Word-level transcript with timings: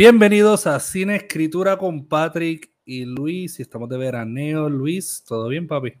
Bienvenidos 0.00 0.66
a 0.66 0.80
Cine 0.80 1.14
Escritura 1.14 1.76
con 1.76 2.06
Patrick 2.06 2.70
y 2.86 3.04
Luis. 3.04 3.58
Y 3.58 3.62
estamos 3.62 3.86
de 3.90 3.98
veraneo. 3.98 4.66
Luis, 4.70 5.22
¿todo 5.28 5.46
bien, 5.48 5.66
papi? 5.68 5.92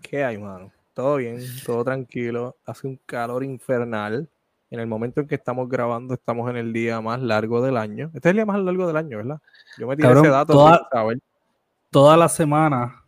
¿Qué 0.00 0.24
hay, 0.24 0.38
mano? 0.38 0.72
Todo 0.94 1.16
bien, 1.16 1.40
todo 1.66 1.84
tranquilo. 1.84 2.56
Hace 2.64 2.86
un 2.86 2.98
calor 3.04 3.44
infernal. 3.44 4.30
En 4.70 4.80
el 4.80 4.86
momento 4.86 5.20
en 5.20 5.28
que 5.28 5.34
estamos 5.34 5.68
grabando, 5.68 6.14
estamos 6.14 6.48
en 6.48 6.56
el 6.56 6.72
día 6.72 7.02
más 7.02 7.20
largo 7.20 7.60
del 7.60 7.76
año. 7.76 8.06
Este 8.14 8.28
es 8.28 8.30
el 8.30 8.36
día 8.36 8.46
más 8.46 8.58
largo 8.60 8.86
del 8.86 8.96
año, 8.96 9.18
¿verdad? 9.18 9.42
Yo 9.76 9.88
me 9.88 9.94
tiré 9.94 10.10
ese 10.10 10.28
dato. 10.28 10.54
Toda, 10.54 10.88
toda 11.90 12.16
la 12.16 12.30
semana 12.30 13.03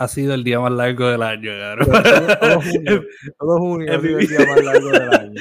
ha 0.00 0.06
sido 0.06 0.32
el 0.32 0.44
día 0.44 0.60
más 0.60 0.70
largo 0.70 1.08
del 1.08 1.22
año, 1.24 1.50
Todo, 3.38 3.58
junio, 3.58 3.92
ha 3.92 4.00
sido 4.00 4.18
el 4.20 4.28
día 4.28 4.46
más 4.46 4.64
largo 4.64 4.90
del 4.90 5.12
año. 5.12 5.40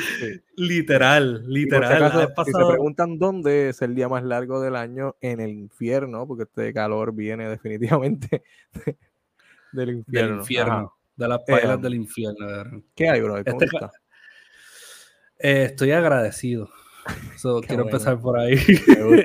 Literal, 0.55 1.43
literal. 1.47 2.33
Si, 2.43 2.51
se 2.51 2.65
preguntan 2.67 3.19
dónde 3.19 3.69
es 3.69 3.83
el 3.83 3.93
día 3.93 4.09
más 4.09 4.23
largo 4.23 4.59
del 4.59 4.75
año, 4.75 5.15
en 5.21 5.41
el 5.41 5.51
infierno, 5.51 6.25
porque 6.25 6.45
este 6.45 6.73
calor 6.73 7.13
viene 7.13 7.47
definitivamente 7.47 8.41
del 9.73 9.89
infierno. 9.91 10.29
Del 10.29 10.39
infierno, 10.39 10.93
de 11.15 11.27
las 11.27 11.39
pailas 11.47 11.77
eh, 11.77 11.81
del 11.83 11.93
infierno. 11.93 12.83
¿Qué 12.95 13.09
hay, 13.09 13.21
bro? 13.21 13.35
¿Cómo 13.45 13.61
este 13.61 13.77
eh, 15.37 15.63
estoy 15.65 15.91
agradecido. 15.91 16.67
quiero 17.67 17.83
empezar 17.83 18.19
por 18.19 18.39
ahí. 18.39 18.57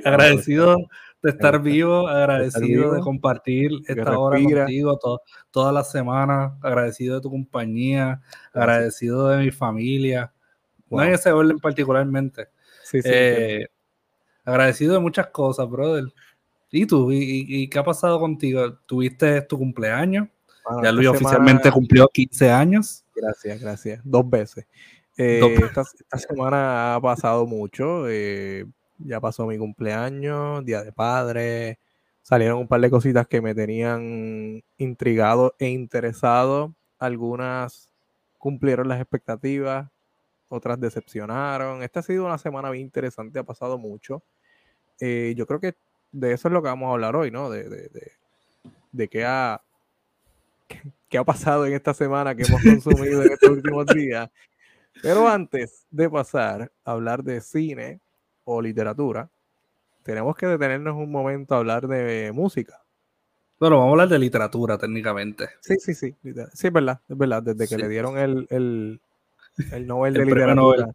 agradecido 0.05 0.77
de 1.23 1.31
estar 1.31 1.61
vivo, 1.63 2.09
agradecido 2.09 2.93
de 2.93 3.01
compartir 3.01 3.71
esta 3.87 4.19
hora 4.19 4.43
contigo 4.43 4.99
toda 5.51 5.73
la 5.73 5.85
semana, 5.85 6.59
agradecido 6.61 7.15
de 7.15 7.21
tu 7.21 7.31
compañía, 7.31 8.21
agradecido 8.53 9.29
de 9.29 9.45
mi 9.45 9.51
familia, 9.53 10.33
no 10.91 11.03
en 11.03 11.13
ese 11.13 11.31
orden 11.31 11.59
particularmente. 11.59 12.49
Eh, 12.93 13.67
agradecido 14.45 14.95
de 14.95 14.99
muchas 14.99 15.29
cosas, 15.29 15.69
brother. 15.71 16.05
¿Y 16.71 16.87
tú? 16.87 17.11
¿Y, 17.13 17.69
qué 17.69 17.79
ha 17.79 17.85
pasado 17.85 18.19
contigo? 18.19 18.75
¿Tuviste 18.87 19.43
tu 19.43 19.59
cumpleaños? 19.59 20.29
ya 20.83 20.93
Luis 20.93 21.09
oficialmente 21.09 21.71
cumplió 21.71 22.09
15 22.09 22.51
años. 22.51 23.05
Gracias, 23.15 23.61
gracias. 23.61 24.01
Dos 24.05 24.29
veces. 24.29 24.67
Eh, 25.17 25.41
esta, 25.63 25.85
semana 26.19 26.95
ha 26.95 27.01
pasado 27.01 27.47
mucho. 27.47 28.09
Eh, 28.09 28.65
ya 29.05 29.21
pasó 29.21 29.47
mi 29.47 29.59
cumpleaños, 29.59 30.65
día 30.65 30.83
de 30.83 30.93
padre, 30.93 31.79
salieron 32.23 32.59
un 32.59 32.69
par 32.69 32.81
de 32.81 32.91
cositas 32.91 33.27
que 33.27 33.41
me 33.41 33.55
tenían 33.55 34.63
intrigado 34.79 35.55
e 35.59 35.69
interesado. 35.69 36.75
Algunas 36.99 37.91
cumplieron 38.39 38.89
las 38.89 39.01
expectativas, 39.01 39.89
otras 40.49 40.81
decepcionaron. 40.81 41.83
Esta 41.83 42.01
ha 42.01 42.03
sido 42.03 42.27
una 42.27 42.39
semana 42.39 42.71
bien 42.71 42.85
interesante, 42.85 43.39
ha 43.39 43.45
pasado 43.45 43.79
mucho. 43.79 44.23
Eh, 45.01 45.35
yo 45.37 45.47
creo 45.47 45.61
que 45.61 45.75
de 46.13 46.33
eso 46.33 46.49
es 46.49 46.53
lo 46.53 46.63
que 46.63 46.69
vamos 46.69 46.89
a 46.89 46.93
hablar 46.93 47.17
hoy, 47.17 47.31
¿no? 47.31 47.51
De, 47.51 47.65
de, 47.69 47.89
de, 47.89 48.13
de 48.93 49.09
qué, 49.09 49.25
ha, 49.25 49.63
qué 51.09 51.19
ha 51.19 51.25
pasado 51.25 51.67
en 51.67 51.73
esta 51.73 51.95
semana 51.95 52.35
que 52.35 52.43
hemos 52.43 52.63
consumido 52.63 53.23
en 53.23 53.33
estos 53.33 53.51
últimos 53.51 53.87
días. 53.87 54.31
Pero 55.01 55.27
antes 55.27 55.87
de 55.91 56.11
pasar 56.11 56.71
a 56.85 56.93
hablar 56.93 57.25
de 57.25 57.41
cine, 57.41 58.01
o 58.45 58.61
literatura, 58.61 59.31
tenemos 60.03 60.37
que 60.37 60.47
detenernos 60.47 60.97
un 60.97 61.11
momento 61.11 61.55
a 61.55 61.59
hablar 61.59 61.87
de 61.87 62.33
música. 62.33 62.83
Bueno, 63.59 63.77
vamos 63.77 63.91
a 63.91 63.93
hablar 63.93 64.09
de 64.09 64.19
literatura 64.19 64.77
técnicamente. 64.77 65.49
Sí, 65.61 65.77
sí, 65.79 65.95
sí. 65.95 66.17
Sí, 66.53 66.67
es 66.67 66.73
verdad, 66.73 67.01
es 67.09 67.17
verdad. 67.17 67.43
Desde 67.43 67.69
que 67.69 67.81
le 67.81 67.89
dieron 67.89 68.19
el, 68.19 68.47
el, 68.51 69.01
el 69.71 69.87
Nobel 69.87 70.15
de 70.15 70.25
Literatura 70.25 70.93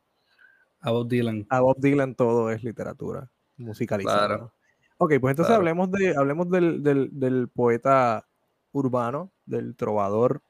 a 0.82 0.92
Bob 0.92 1.08
Dylan. 1.08 1.46
A 1.50 1.62
Bob 1.62 1.78
Dylan 1.80 2.16
todo 2.16 2.52
es 2.52 2.64
literatura 2.64 3.30
musicalizada. 3.58 4.28
Claro. 4.28 4.54
Ok, 4.98 5.14
pues 5.20 5.32
entonces 5.32 5.56
hablemos, 5.56 5.92
de, 5.92 6.16
hablemos 6.16 6.50
del, 6.50 6.82
del, 6.84 7.50
poeta 7.50 8.28
urbano, 8.72 9.32
del 9.46 9.76
trovador 9.76 10.42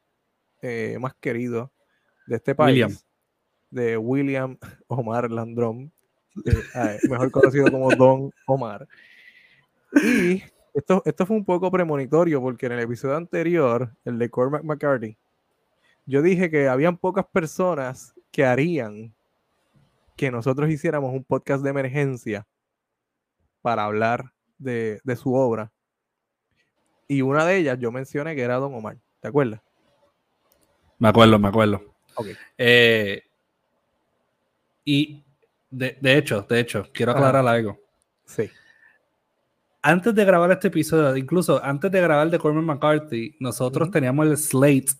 eh, 0.61 0.97
más 0.99 1.15
querido 1.15 1.73
de 2.27 2.37
este 2.37 2.55
país, 2.55 3.05
de 3.69 3.97
William 3.97 4.57
Omar 4.87 5.31
Landrón, 5.31 5.91
mejor 7.09 7.31
conocido 7.31 7.71
como 7.71 7.89
Don 7.95 8.31
Omar. 8.45 8.87
Y 10.03 10.43
esto, 10.73 11.01
esto 11.05 11.25
fue 11.25 11.37
un 11.37 11.45
poco 11.45 11.71
premonitorio 11.71 12.41
porque 12.41 12.67
en 12.67 12.73
el 12.73 12.79
episodio 12.79 13.15
anterior, 13.15 13.91
el 14.05 14.19
de 14.19 14.29
Cormac 14.29 14.63
McCarthy, 14.63 15.17
yo 16.05 16.21
dije 16.21 16.49
que 16.49 16.67
habían 16.67 16.97
pocas 16.97 17.25
personas 17.25 18.13
que 18.31 18.45
harían 18.45 19.13
que 20.15 20.31
nosotros 20.31 20.69
hiciéramos 20.69 21.13
un 21.13 21.23
podcast 21.23 21.63
de 21.63 21.69
emergencia 21.69 22.47
para 23.61 23.83
hablar 23.83 24.33
de, 24.57 24.99
su 25.15 25.33
obra. 25.33 25.71
Y 27.07 27.21
una 27.21 27.45
de 27.45 27.57
ellas 27.57 27.77
yo 27.79 27.91
mencioné 27.91 28.35
que 28.35 28.41
era 28.41 28.55
Don 28.55 28.73
Omar. 28.73 28.97
¿Te 29.19 29.27
acuerdas? 29.27 29.61
Me 30.97 31.09
acuerdo, 31.09 31.37
me 31.37 31.47
acuerdo. 31.47 31.81
Eh, 32.57 33.21
y 34.83 35.23
de, 35.69 35.97
hecho, 36.01 36.45
de 36.47 36.59
hecho, 36.59 36.85
quiero 36.93 37.11
aclarar 37.11 37.47
algo. 37.47 37.79
Sí. 38.25 38.49
Antes 39.81 40.13
de 40.15 40.25
grabar 40.25 40.51
este 40.51 40.67
episodio, 40.67 41.15
incluso 41.15 41.63
antes 41.63 41.91
de 41.91 42.01
grabar 42.01 42.29
de 42.29 42.39
Cormac 42.39 42.63
McCarthy, 42.63 43.35
nosotros 43.39 43.91
teníamos 43.91 44.27
el 44.27 44.37
slate 44.37 44.91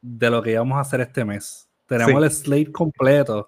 de 0.00 0.30
lo 0.30 0.42
que 0.42 0.52
íbamos 0.52 0.76
a 0.76 0.80
hacer 0.80 1.00
este 1.00 1.24
mes. 1.24 1.68
Teníamos 1.86 2.22
el 2.22 2.30
slate 2.30 2.72
completo. 2.72 3.46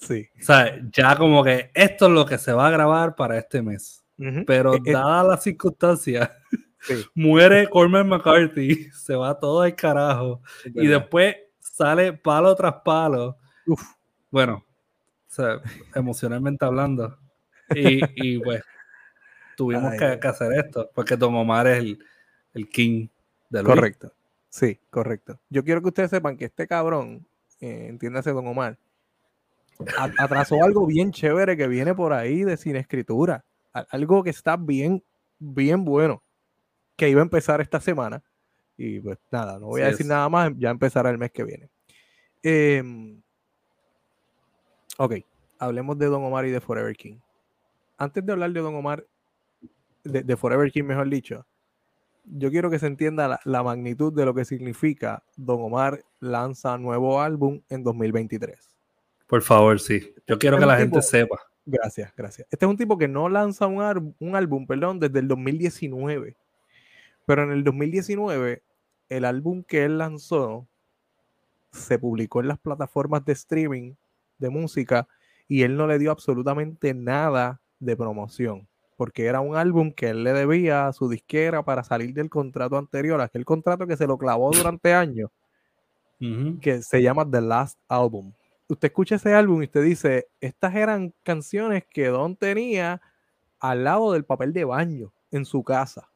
Sí. 0.00 0.28
O 0.40 0.44
sea, 0.44 0.78
ya 0.92 1.16
como 1.16 1.42
que 1.42 1.70
esto 1.74 2.06
es 2.06 2.12
lo 2.12 2.26
que 2.26 2.38
se 2.38 2.52
va 2.52 2.68
a 2.68 2.70
grabar 2.70 3.14
para 3.14 3.38
este 3.38 3.62
mes. 3.62 4.04
Pero 4.46 4.74
eh, 4.74 4.80
eh, 4.84 4.92
dadas 4.92 5.26
las 5.26 5.42
circunstancias, 5.44 6.28
muere 7.14 7.68
Cormac 7.68 8.04
McCarthy, 8.04 8.90
se 8.92 9.14
va 9.14 9.38
todo 9.38 9.62
al 9.62 9.74
carajo. 9.76 10.42
y 10.74 10.86
después 10.88 11.36
sale 11.60 12.12
palo 12.12 12.54
tras 12.56 12.74
palo. 12.84 13.36
Uf. 13.66 13.82
Bueno, 14.30 14.64
emocionalmente 15.94 16.64
hablando. 16.64 17.18
Y, 17.74 18.00
y 18.16 18.38
pues 18.38 18.62
tuvimos 19.56 19.94
que, 19.94 20.26
hacer 20.26 20.52
esto, 20.52 20.90
porque 20.94 21.16
Don 21.16 21.34
Omar 21.34 21.66
es 21.66 21.78
el, 21.78 21.98
el 22.54 22.68
king 22.68 23.08
del 23.50 23.64
Correcto. 23.64 24.12
Sí, 24.48 24.80
correcto. 24.90 25.38
Yo 25.50 25.62
quiero 25.62 25.82
que 25.82 25.88
ustedes 25.88 26.10
sepan 26.10 26.36
que 26.36 26.46
este 26.46 26.66
cabrón, 26.66 27.26
eh, 27.60 27.86
entiéndase 27.88 28.30
Don 28.30 28.46
Omar, 28.46 28.78
atrasó 30.18 30.56
algo 30.64 30.86
bien 30.86 31.12
chévere 31.12 31.56
que 31.56 31.68
viene 31.68 31.94
por 31.94 32.12
ahí 32.12 32.44
de 32.44 32.56
sin 32.56 32.76
escritura. 32.76 33.44
Algo 33.72 34.24
que 34.24 34.30
está 34.30 34.56
bien, 34.56 35.04
bien 35.38 35.84
bueno, 35.84 36.22
que 36.96 37.10
iba 37.10 37.20
a 37.20 37.22
empezar 37.22 37.60
esta 37.60 37.80
semana. 37.80 38.22
Y 38.76 39.00
pues 39.00 39.18
nada, 39.30 39.58
no 39.58 39.66
voy 39.66 39.82
a 39.82 39.88
decir 39.88 40.06
nada 40.06 40.28
más, 40.28 40.52
ya 40.56 40.70
empezará 40.70 41.10
el 41.10 41.18
mes 41.18 41.30
que 41.30 41.44
viene. 41.44 41.68
Eh, 42.42 42.82
Ok, 45.00 45.14
hablemos 45.58 45.98
de 45.98 46.06
Don 46.06 46.24
Omar 46.24 46.46
y 46.46 46.50
de 46.50 46.60
Forever 46.60 46.94
King. 46.96 47.18
Antes 47.96 48.24
de 48.24 48.32
hablar 48.32 48.52
de 48.52 48.60
Don 48.60 48.74
Omar, 48.74 49.04
de, 50.04 50.36
Forever 50.36 50.70
King, 50.70 50.84
mejor 50.84 51.08
dicho, 51.08 51.46
yo 52.24 52.50
quiero 52.50 52.70
que 52.70 52.78
se 52.78 52.86
entienda 52.86 53.40
la, 53.44 53.62
magnitud 53.62 54.12
de 54.12 54.24
lo 54.24 54.34
que 54.34 54.44
significa 54.44 55.22
Don 55.36 55.60
Omar 55.60 56.04
lanza 56.20 56.78
nuevo 56.78 57.20
álbum 57.20 57.60
en 57.68 57.82
2023. 57.82 58.76
Por 59.26 59.42
favor, 59.42 59.80
sí. 59.80 60.14
Yo 60.26 60.38
quiero 60.38 60.56
este 60.56 60.66
que 60.66 60.72
la 60.72 60.78
gente 60.78 61.02
sepa. 61.02 61.38
Gracias, 61.66 62.12
gracias. 62.16 62.48
Este 62.50 62.64
es 62.64 62.70
un 62.70 62.78
tipo 62.78 62.96
que 62.96 63.08
no 63.08 63.28
lanza 63.28 63.66
un, 63.66 64.14
un 64.18 64.36
álbum, 64.36 64.66
perdón, 64.66 65.00
desde 65.00 65.18
el 65.18 65.28
2019. 65.28 66.36
Pero 67.26 67.42
en 67.42 67.50
el 67.50 67.62
2019, 67.62 68.62
el 69.10 69.24
álbum 69.24 69.62
que 69.62 69.84
él 69.84 69.98
lanzó 69.98 70.66
se 71.72 71.98
publicó 71.98 72.40
en 72.40 72.48
las 72.48 72.58
plataformas 72.58 73.24
de 73.24 73.32
streaming 73.32 73.94
de 74.38 74.48
música 74.48 75.06
y 75.48 75.62
él 75.62 75.76
no 75.76 75.86
le 75.86 75.98
dio 75.98 76.10
absolutamente 76.12 76.94
nada 76.94 77.60
de 77.80 77.96
promoción, 77.96 78.68
porque 78.96 79.26
era 79.26 79.40
un 79.40 79.56
álbum 79.56 79.92
que 79.92 80.10
él 80.10 80.22
le 80.24 80.32
debía 80.32 80.86
a 80.86 80.92
su 80.92 81.08
disquera 81.08 81.64
para 81.64 81.82
salir 81.82 82.12
del 82.14 82.28
contrato 82.30 82.76
anterior, 82.76 83.20
aquel 83.20 83.44
contrato 83.44 83.86
que 83.86 83.96
se 83.96 84.06
lo 84.06 84.18
clavó 84.18 84.50
durante 84.52 84.92
años. 84.94 85.30
que 86.60 86.82
se 86.82 87.00
llama 87.02 87.28
The 87.30 87.40
Last 87.40 87.78
Album. 87.88 88.32
Usted 88.68 88.88
escucha 88.88 89.14
ese 89.14 89.34
álbum 89.34 89.62
y 89.62 89.66
usted 89.66 89.82
dice, 89.82 90.28
estas 90.40 90.74
eran 90.74 91.14
canciones 91.22 91.84
que 91.88 92.08
Don 92.08 92.36
tenía 92.36 93.00
al 93.60 93.84
lado 93.84 94.12
del 94.12 94.24
papel 94.24 94.52
de 94.52 94.64
baño 94.64 95.12
en 95.30 95.44
su 95.44 95.62
casa. 95.62 96.08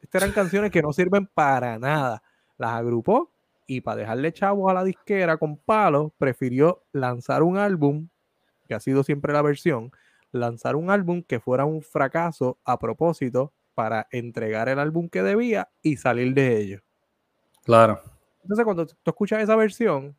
Estas 0.00 0.22
eran 0.22 0.34
canciones 0.34 0.70
que 0.70 0.82
no 0.82 0.92
sirven 0.92 1.26
para 1.26 1.78
nada. 1.78 2.22
Las 2.56 2.72
agrupó 2.72 3.32
y 3.66 3.80
para 3.80 3.96
dejarle 3.96 4.32
chavos 4.32 4.70
a 4.70 4.74
la 4.74 4.84
disquera 4.84 5.36
con 5.38 5.56
palos, 5.56 6.12
prefirió 6.18 6.84
lanzar 6.92 7.42
un 7.42 7.56
álbum, 7.58 8.08
que 8.68 8.74
ha 8.74 8.80
sido 8.80 9.02
siempre 9.02 9.32
la 9.32 9.42
versión, 9.42 9.90
lanzar 10.30 10.76
un 10.76 10.90
álbum 10.90 11.22
que 11.22 11.40
fuera 11.40 11.64
un 11.64 11.82
fracaso 11.82 12.58
a 12.64 12.78
propósito 12.78 13.52
para 13.74 14.06
entregar 14.10 14.68
el 14.68 14.78
álbum 14.78 15.08
que 15.08 15.22
debía 15.22 15.70
y 15.82 15.96
salir 15.96 16.34
de 16.34 16.60
ello. 16.60 16.82
Claro. 17.64 18.00
Entonces, 18.42 18.64
cuando 18.64 18.86
tú 18.86 18.94
escuchas 19.04 19.42
esa 19.42 19.56
versión 19.56 20.16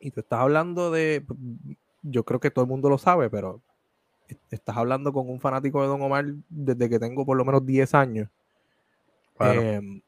y 0.00 0.10
tú 0.10 0.20
estás 0.20 0.40
hablando 0.40 0.90
de, 0.90 1.24
yo 2.02 2.24
creo 2.24 2.40
que 2.40 2.50
todo 2.50 2.64
el 2.64 2.68
mundo 2.68 2.88
lo 2.88 2.98
sabe, 2.98 3.30
pero 3.30 3.62
estás 4.50 4.76
hablando 4.76 5.12
con 5.12 5.28
un 5.28 5.40
fanático 5.40 5.82
de 5.82 5.88
Don 5.88 6.02
Omar 6.02 6.26
desde 6.48 6.88
que 6.88 6.98
tengo 6.98 7.24
por 7.24 7.36
lo 7.36 7.44
menos 7.44 7.64
10 7.64 7.94
años. 7.94 8.28
Em, 9.40 10.00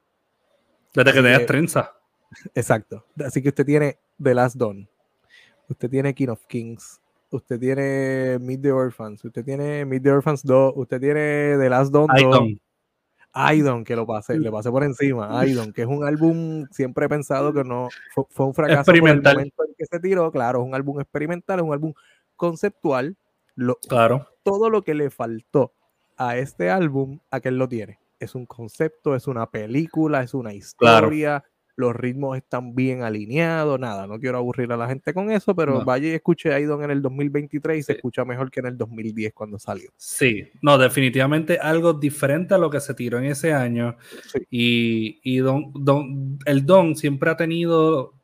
desde 0.95 1.13
que 1.13 1.23
tenías 1.23 1.47
trenza. 1.47 1.93
Exacto. 2.55 3.05
Así 3.25 3.43
que 3.43 3.49
usted 3.49 3.65
tiene 3.65 3.99
The 4.23 4.35
Last 4.35 4.57
Dawn. 4.57 4.89
Usted 5.69 5.89
tiene 5.89 6.15
King 6.15 6.29
of 6.29 6.47
Kings. 6.47 7.01
Usted 7.31 7.61
tiene 7.61 8.39
Meet 8.41 8.63
the 8.63 8.73
Orphans. 8.73 9.25
Usted 9.25 9.45
tiene 9.45 9.85
Meet 9.85 10.03
the 10.03 10.11
Orphans 10.11 10.43
2. 10.43 10.73
Usted 10.77 11.01
tiene 11.01 11.57
The 11.59 11.71
Last 11.71 11.93
Dawn 11.93 12.09
2. 12.09 12.61
Aidon, 13.33 13.85
que 13.85 13.95
lo 13.95 14.07
pasé, 14.07 14.39
le 14.39 14.51
pasé 14.51 14.71
por 14.71 14.83
encima. 14.83 15.29
Aidon, 15.41 15.73
que 15.73 15.83
es 15.83 15.89
un 15.89 16.05
álbum, 16.05 16.67
siempre 16.71 17.07
he 17.07 17.09
pensado 17.09 17.53
que 17.53 17.63
no 17.63 17.89
fue, 18.13 18.47
un 18.47 18.55
fracaso 18.55 18.81
experimental. 18.81 19.35
Por 19.35 19.43
el 19.43 19.53
momento 19.57 19.65
en 19.65 19.75
que 19.79 19.87
se 19.87 20.01
tiró. 20.01 20.31
Claro, 20.33 20.61
es 20.61 20.67
un 20.67 20.75
álbum 20.75 21.01
experimental, 21.01 21.61
es 21.61 21.65
un 21.65 21.73
álbum 21.73 21.95
conceptual. 22.37 23.17
Lo, 23.55 23.77
claro. 23.77 24.27
Todo 24.43 24.71
lo 24.71 24.83
que 24.83 24.95
le 24.95 25.11
faltó 25.11 25.73
a 26.17 26.37
este 26.37 26.71
álbum, 26.71 27.21
a 27.31 27.41
que 27.41 27.49
él 27.49 27.59
lo 27.59 27.69
tiene. 27.69 28.01
Es 28.19 28.35
un 28.35 28.47
concepto, 28.47 29.15
es 29.15 29.27
una 29.27 29.51
película, 29.51 30.23
es 30.23 30.35
una 30.35 30.53
historia, 30.53 31.45
los 31.81 31.97
ritmos 31.97 32.37
están 32.37 32.75
bien 32.75 33.03
alineados, 33.03 33.81
nada, 33.81 34.07
no 34.07 34.21
quiero 34.21 34.39
aburrir 34.39 34.71
a 34.73 34.77
la 34.77 34.87
gente 34.87 35.13
con 35.13 35.31
eso, 35.31 35.55
pero 35.57 35.85
vaya 35.85 36.09
y 36.09 36.13
escuche 36.13 36.53
Aidon 36.53 36.85
en 36.85 36.91
el 36.91 37.03
2023 37.03 37.79
y 37.79 37.83
se 37.83 37.93
escucha 37.93 38.25
mejor 38.25 38.51
que 38.51 38.61
en 38.61 38.67
el 38.67 38.77
2010 38.77 39.33
cuando 39.33 39.59
salió. 39.59 39.91
Sí, 39.97 40.49
no, 40.63 40.79
definitivamente 40.79 41.59
algo 41.59 41.95
diferente 41.95 42.55
a 42.55 42.59
lo 42.59 42.71
que 42.71 42.81
se 42.81 42.95
tiró 42.95 43.19
en 43.19 43.25
ese 43.25 43.53
año. 43.53 43.97
Y, 44.51 45.39
don, 45.39 45.73
don, 45.75 46.39
el 46.45 46.67
Don 46.67 46.95
siempre 46.95 47.31
ha 47.31 47.37
tenido, 47.37 48.15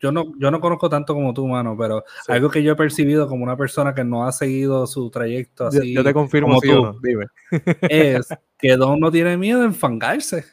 yo, 0.00 0.12
no, 0.12 0.32
yo 0.38 0.50
no 0.50 0.60
conozco 0.60 0.88
tanto 0.88 1.14
como 1.14 1.32
tú, 1.32 1.46
mano, 1.46 1.76
pero 1.78 2.04
algo 2.28 2.50
que 2.50 2.62
yo 2.62 2.72
he 2.72 2.76
percibido 2.76 3.28
como 3.28 3.44
una 3.44 3.56
persona 3.56 3.94
que 3.94 4.04
no 4.04 4.26
ha 4.26 4.32
seguido 4.32 4.86
su 4.86 5.10
trayecto 5.10 5.68
así. 5.68 5.94
Yo, 5.94 6.02
te 6.02 6.12
confirmo 6.12 6.60
como 6.60 6.92
tú, 6.92 7.00
dime. 7.02 7.26
es 7.82 8.28
que 8.58 8.76
Don 8.76 8.98
no 8.98 9.10
tiene 9.10 9.36
miedo 9.36 9.64
en 9.64 9.74
fangarse. 9.74 10.44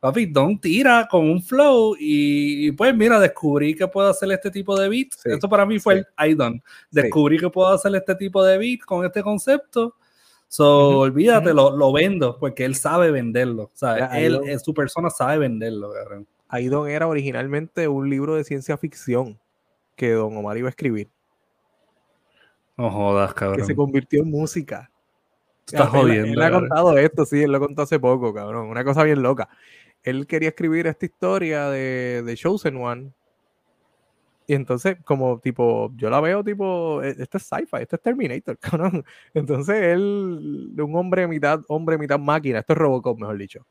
Papi, 0.00 0.26
Don 0.26 0.60
tira 0.60 1.08
con 1.10 1.28
un 1.28 1.42
flow 1.42 1.96
y, 1.98 2.70
pues 2.72 2.94
mira, 2.94 3.18
descubrí 3.18 3.74
que 3.74 3.88
puedo 3.88 4.08
hacer 4.08 4.30
este 4.30 4.50
tipo 4.50 4.78
de 4.78 4.88
beat. 4.88 5.08
Esto 5.24 5.48
para 5.48 5.66
mí 5.66 5.80
fue 5.80 5.94
el 5.94 6.06
I 6.30 6.34
Don. 6.34 6.62
Descubrí 6.90 7.36
que 7.38 7.50
puedo 7.50 7.68
hacer 7.68 7.94
este 7.96 8.14
tipo 8.14 8.44
de 8.44 8.58
beat 8.58 8.80
con 8.80 9.04
este 9.04 9.22
concepto. 9.22 9.96
So, 10.46 11.00
olvídate, 11.00 11.52
lo, 11.52 11.92
vendo 11.92 12.38
porque 12.38 12.64
él 12.64 12.76
sabe 12.76 13.10
venderlo. 13.10 13.64
O 13.64 13.70
sea, 13.74 14.18
él, 14.18 14.40
su 14.60 14.72
persona 14.72 15.10
sabe 15.10 15.38
venderlo. 15.38 15.92
Aidon 16.48 16.88
era 16.88 17.08
originalmente 17.08 17.88
un 17.88 18.08
libro 18.08 18.36
de 18.36 18.44
ciencia 18.44 18.78
ficción 18.78 19.38
que 19.96 20.12
Don 20.12 20.36
Omar 20.36 20.56
iba 20.56 20.68
a 20.68 20.70
escribir. 20.70 21.10
No 22.76 22.88
jodas, 22.90 23.34
cabrón. 23.34 23.58
Que 23.58 23.64
se 23.64 23.74
convirtió 23.74 24.22
en 24.22 24.30
música. 24.30 24.90
Estás 25.66 25.88
jodiendo. 25.88 26.32
Él, 26.32 26.42
ha 26.42 26.50
contado 26.50 26.96
esto, 26.96 27.26
sí, 27.26 27.42
él 27.42 27.52
lo 27.52 27.58
contó 27.58 27.82
hace 27.82 27.98
poco, 27.98 28.32
cabrón. 28.32 28.68
Una 28.68 28.84
cosa 28.84 29.02
bien 29.02 29.20
loca 29.20 29.50
él 30.02 30.26
quería 30.26 30.50
escribir 30.50 30.86
esta 30.86 31.06
historia 31.06 31.68
de, 31.70 32.22
de 32.24 32.36
Chosen 32.36 32.76
One. 32.76 33.12
Y 34.46 34.54
entonces, 34.54 34.96
como 35.04 35.38
tipo, 35.40 35.92
yo 35.96 36.08
la 36.08 36.20
veo 36.20 36.42
tipo, 36.42 37.02
e, 37.02 37.10
esto 37.10 37.36
es 37.36 37.42
sci-fi, 37.44 37.82
esto 37.82 37.96
es 37.96 38.02
Terminator, 38.02 38.58
cabrón. 38.60 39.04
Entonces, 39.34 39.76
él, 39.76 40.74
un 40.78 40.96
hombre 40.96 41.28
mitad 41.28 41.60
hombre, 41.68 41.98
mitad 41.98 42.18
máquina, 42.18 42.60
esto 42.60 42.72
es 42.72 42.78
Robocop, 42.78 43.18
mejor 43.18 43.36
dicho. 43.36 43.66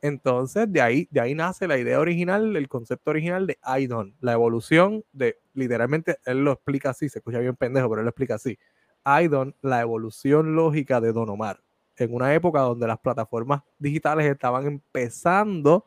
Entonces, 0.00 0.72
de 0.72 0.80
ahí, 0.80 1.08
de 1.10 1.20
ahí 1.20 1.34
nace 1.34 1.68
la 1.68 1.78
idea 1.78 2.00
original, 2.00 2.56
el 2.56 2.68
concepto 2.68 3.10
original 3.10 3.46
de 3.46 3.58
Idon, 3.78 4.16
la 4.20 4.32
evolución 4.32 5.04
de, 5.12 5.38
literalmente, 5.54 6.18
él 6.24 6.44
lo 6.44 6.52
explica 6.52 6.90
así, 6.90 7.08
se 7.08 7.18
escucha 7.18 7.38
bien 7.38 7.54
pendejo, 7.54 7.88
pero 7.88 8.00
él 8.00 8.06
lo 8.06 8.10
explica 8.10 8.36
así. 8.36 8.58
Idon, 9.04 9.54
la 9.60 9.80
evolución 9.82 10.56
lógica 10.56 11.00
de 11.00 11.12
Don 11.12 11.28
Omar 11.28 11.60
en 11.96 12.14
una 12.14 12.34
época 12.34 12.60
donde 12.60 12.86
las 12.86 12.98
plataformas 12.98 13.62
digitales 13.78 14.26
estaban 14.26 14.66
empezando 14.66 15.84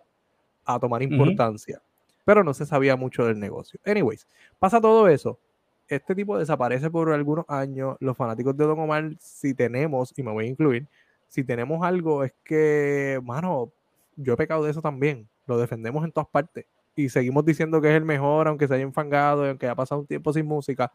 a 0.64 0.80
tomar 0.80 1.04
importancia, 1.04 1.82
pero 2.24 2.44
no 2.44 2.54
se 2.54 2.66
sabía 2.66 2.96
mucho 2.96 3.26
del 3.26 3.40
negocio. 3.40 3.80
Anyways, 3.86 4.28
pasa 4.60 4.82
todo 4.82 5.08
eso. 5.08 5.40
Este 5.88 6.16
tipo 6.16 6.38
desaparece 6.38 6.90
por 6.90 7.12
algunos 7.12 7.46
años. 7.48 7.98
Los 8.00 8.18
fanáticos 8.18 8.58
de 8.58 8.66
Don 8.66 8.80
Omar, 8.80 9.12
si 9.20 9.54
tenemos, 9.54 10.14
y 10.18 10.24
me 10.24 10.32
voy 10.32 10.46
a 10.46 10.50
incluir, 10.50 10.88
si 11.28 11.44
tenemos 11.44 11.84
algo, 11.86 12.24
es 12.24 12.34
que, 12.44 13.20
mano, 13.24 13.72
yo 14.16 14.34
he 14.34 14.38
pecado 14.38 14.64
de 14.64 14.72
eso 14.72 14.82
también. 14.82 15.28
Lo 15.46 15.60
defendemos 15.60 16.04
en 16.04 16.12
todas 16.12 16.28
partes. 16.28 16.66
Y 16.96 17.10
seguimos 17.10 17.46
diciendo 17.46 17.82
que 17.82 17.90
es 17.90 17.96
el 17.96 18.06
mejor, 18.06 18.48
aunque 18.48 18.68
se 18.68 18.74
haya 18.74 18.84
enfangado, 18.84 19.46
aunque 19.46 19.68
haya 19.68 19.76
pasado 19.76 20.02
un 20.02 20.08
tiempo 20.08 20.34
sin 20.34 20.46
música. 20.46 20.92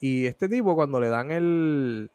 Y 0.00 0.26
este 0.26 0.48
tipo, 0.48 0.74
cuando 0.74 1.00
le 1.00 1.08
dan 1.08 1.30
el, 1.30 2.10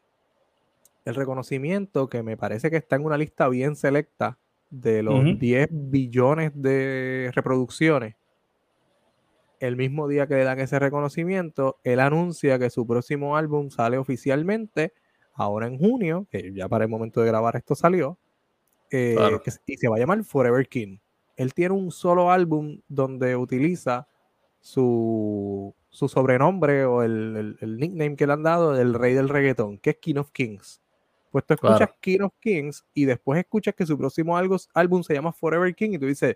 el 1.10 1.16
reconocimiento 1.16 2.08
que 2.08 2.24
me 2.24 2.38
parece 2.38 2.70
que 2.70 2.78
está 2.78 2.96
en 2.96 3.06
una 3.06 3.18
lista 3.18 3.50
bien 3.50 3.76
selecta 3.76 4.38
de 4.70 5.04
los 5.04 5.40
10 5.40 5.70
billones 5.72 6.52
de 6.56 7.32
reproducciones. 7.34 8.16
El 9.60 9.76
mismo 9.76 10.08
día 10.08 10.28
que 10.28 10.36
le 10.36 10.44
dan 10.44 10.60
ese 10.60 10.80
reconocimiento, 10.80 11.80
él 11.84 12.00
anuncia 12.00 12.60
que 12.60 12.70
su 12.70 12.88
próximo 12.88 13.36
álbum 13.36 13.70
sale 13.70 13.98
oficialmente 13.98 14.94
ahora 15.34 15.68
en 15.68 15.78
junio, 15.78 16.28
que 16.30 16.54
ya 16.54 16.68
para 16.70 16.86
el 16.86 16.90
momento 16.90 17.22
de 17.22 17.28
grabar 17.28 17.56
esto 17.56 17.76
salió, 17.76 18.18
eh, 18.92 19.18
y 19.66 19.78
se 19.78 19.88
va 19.88 19.98
a 19.98 20.00
llamar 20.00 20.24
Forever 20.24 20.68
King. 20.68 20.98
Él 21.36 21.54
tiene 21.54 21.74
un 21.74 21.92
solo 21.92 22.32
álbum 22.32 22.82
donde 22.88 23.36
utiliza 23.36 24.08
su, 24.60 25.74
sobrenombre 25.90 26.86
o 26.86 27.04
el, 27.04 27.58
el, 27.60 27.78
nickname 27.78 28.16
que 28.16 28.28
le 28.28 28.34
han 28.34 28.44
dado 28.44 28.74
del 28.74 28.94
rey 28.94 29.14
del 29.14 29.30
reggaetón, 29.30 29.78
que 29.78 29.92
es 29.92 29.98
King 29.98 30.18
of 30.18 30.32
Kings. 30.32 30.82
Pues 31.32 31.46
tú 31.46 31.54
escuchas 31.54 31.90
King 32.00 32.22
of 32.22 32.34
Kings 32.40 32.84
y 32.94 33.06
después 33.06 33.40
escuchas 33.40 33.76
que 33.76 33.86
su 33.86 33.98
próximo 33.98 34.36
álbum 34.38 35.04
se 35.04 35.14
llama 35.14 35.32
Forever 35.32 35.74
King 35.76 35.92
y 35.94 36.00
tú 36.00 36.08
dices, 36.08 36.36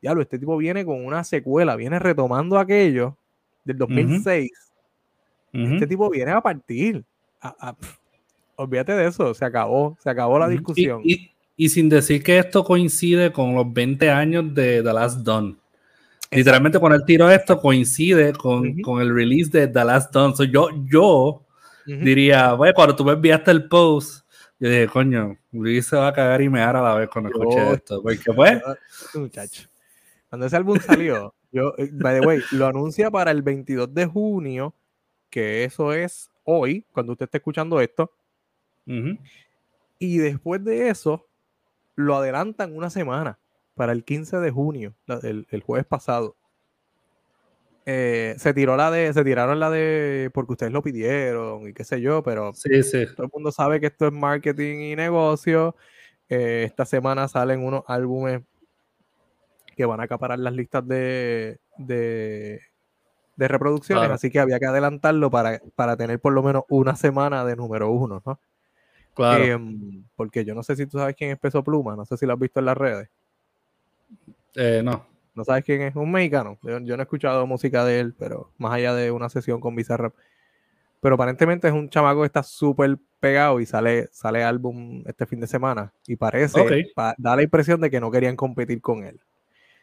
diablo, 0.00 0.22
este 0.22 0.38
tipo 0.38 0.56
viene 0.56 0.84
con 0.84 1.04
una 1.04 1.24
secuela, 1.24 1.76
viene 1.76 1.98
retomando 1.98 2.58
aquello 2.58 3.16
del 3.64 3.78
2006. 3.78 4.50
Este 5.52 5.86
tipo 5.86 6.08
viene 6.10 6.30
a 6.30 6.40
partir. 6.40 7.04
olvídate 8.56 8.92
de 8.92 9.08
eso, 9.08 9.34
se 9.34 9.44
acabó, 9.44 9.96
se 10.00 10.08
acabó 10.08 10.38
la 10.38 10.48
discusión. 10.48 11.02
Y, 11.04 11.68
sin 11.68 11.90
decir 11.90 12.22
que 12.22 12.38
esto 12.38 12.64
coincide 12.64 13.30
con 13.32 13.54
los 13.54 13.70
20 13.70 14.08
años 14.08 14.54
de 14.54 14.82
The 14.82 14.92
Last 14.94 15.18
Dawn. 15.18 15.58
Literalmente 16.30 16.78
cuando 16.78 16.96
él 16.96 17.04
tiró 17.04 17.30
esto 17.30 17.60
coincide 17.60 18.32
con, 18.32 18.74
el 19.00 19.14
release 19.14 19.50
de 19.50 19.68
The 19.68 19.84
Last 19.84 20.14
Dawn. 20.14 20.32
yo, 20.50 20.68
yo 20.86 21.44
diría, 21.84 22.54
bueno, 22.54 22.72
cuando 22.74 22.96
tú 22.96 23.04
me 23.04 23.12
enviaste 23.12 23.50
el 23.50 23.68
post, 23.68 24.24
yo 24.60 24.68
dije, 24.68 24.88
coño, 24.88 25.38
Luis 25.52 25.86
se 25.86 25.96
va 25.96 26.08
a 26.08 26.12
cagar 26.12 26.42
y 26.42 26.50
me 26.50 26.60
a 26.60 26.72
la 26.72 26.94
vez 26.94 27.08
cuando 27.08 27.30
escuché 27.30 27.72
esto. 27.72 28.02
Porque 28.02 28.32
pues. 28.34 28.62
Muchacho. 29.14 29.68
Cuando 30.28 30.46
ese 30.46 30.56
álbum 30.56 30.78
salió, 30.78 31.34
yo, 31.50 31.74
eh, 31.78 31.88
by 31.90 32.20
the 32.20 32.26
way, 32.26 32.40
lo 32.52 32.66
anuncia 32.66 33.10
para 33.10 33.30
el 33.30 33.40
22 33.40 33.92
de 33.94 34.04
junio, 34.04 34.74
que 35.30 35.64
eso 35.64 35.94
es 35.94 36.30
hoy, 36.44 36.84
cuando 36.92 37.12
usted 37.12 37.24
esté 37.24 37.38
escuchando 37.38 37.80
esto. 37.80 38.12
Y 39.98 40.18
después 40.18 40.62
de 40.64 40.88
eso, 40.88 41.26
lo 41.94 42.16
adelantan 42.16 42.76
una 42.76 42.90
semana 42.90 43.38
para 43.74 43.92
el 43.92 44.04
15 44.04 44.38
de 44.38 44.50
junio, 44.50 44.94
el, 45.22 45.46
el 45.50 45.62
jueves 45.62 45.86
pasado. 45.86 46.36
Eh, 47.86 48.34
se 48.38 48.52
tiró 48.52 48.76
la 48.76 48.90
de, 48.90 49.12
se 49.12 49.24
tiraron 49.24 49.58
la 49.58 49.70
de 49.70 50.30
porque 50.34 50.52
ustedes 50.52 50.72
lo 50.72 50.82
pidieron 50.82 51.68
y 51.68 51.72
qué 51.72 51.82
sé 51.82 52.00
yo, 52.00 52.22
pero 52.22 52.52
sí, 52.52 52.82
sí. 52.82 53.06
todo 53.16 53.26
el 53.26 53.32
mundo 53.32 53.50
sabe 53.50 53.80
que 53.80 53.86
esto 53.86 54.06
es 54.06 54.12
marketing 54.12 54.80
y 54.80 54.96
negocio. 54.96 55.74
Eh, 56.28 56.64
esta 56.66 56.84
semana 56.84 57.26
salen 57.26 57.64
unos 57.64 57.82
álbumes 57.86 58.42
que 59.76 59.84
van 59.86 60.00
a 60.00 60.04
acaparar 60.04 60.38
las 60.38 60.52
listas 60.52 60.86
de, 60.86 61.58
de, 61.78 62.60
reproducciones, 63.36 64.10
así 64.10 64.30
que 64.30 64.38
había 64.38 64.58
que 64.58 64.66
adelantarlo 64.66 65.30
para, 65.30 65.60
para, 65.74 65.96
tener 65.96 66.20
por 66.20 66.34
lo 66.34 66.42
menos 66.42 66.64
una 66.68 66.94
semana 66.94 67.44
de 67.44 67.56
número 67.56 67.90
uno, 67.90 68.22
¿no? 68.24 68.38
Claro. 69.14 69.42
Em, 69.42 70.04
porque 70.14 70.44
yo 70.44 70.54
no 70.54 70.62
sé 70.62 70.76
si 70.76 70.86
tú 70.86 70.98
sabes 70.98 71.16
quién 71.16 71.30
es 71.30 71.38
Peso 71.38 71.64
Pluma, 71.64 71.96
no 71.96 72.04
sé 72.04 72.16
si 72.16 72.26
lo 72.26 72.34
has 72.34 72.38
visto 72.38 72.60
en 72.60 72.66
las 72.66 72.76
redes. 72.76 73.08
Eh, 74.54 74.82
no. 74.84 75.09
¿No 75.40 75.44
sabes 75.44 75.64
quién 75.64 75.80
es? 75.80 75.96
Un 75.96 76.12
mexicano. 76.12 76.58
Yo, 76.62 76.78
no 76.78 76.96
he 76.96 77.02
escuchado 77.02 77.46
música 77.46 77.82
de 77.82 77.98
él, 77.98 78.14
pero 78.18 78.50
más 78.58 78.74
allá 78.74 78.94
de 78.94 79.10
una 79.10 79.30
sesión 79.30 79.58
con 79.58 79.74
Bizarrap. 79.74 80.12
Pero 81.00 81.14
aparentemente 81.14 81.66
es 81.66 81.72
un 81.72 81.88
chamaco 81.88 82.20
que 82.20 82.26
está 82.26 82.42
súper 82.42 82.98
pegado 83.20 83.58
y 83.58 83.64
sale, 83.64 84.10
sale 84.12 84.44
álbum 84.44 85.02
este 85.06 85.24
fin 85.24 85.40
de 85.40 85.46
semana. 85.46 85.94
Y 86.06 86.16
parece, 86.16 86.92
da 86.94 87.36
la 87.36 87.42
impresión 87.42 87.80
de 87.80 87.90
que 87.90 88.00
no 88.00 88.10
querían 88.10 88.36
competir 88.36 88.82
con 88.82 89.02
él. 89.02 89.18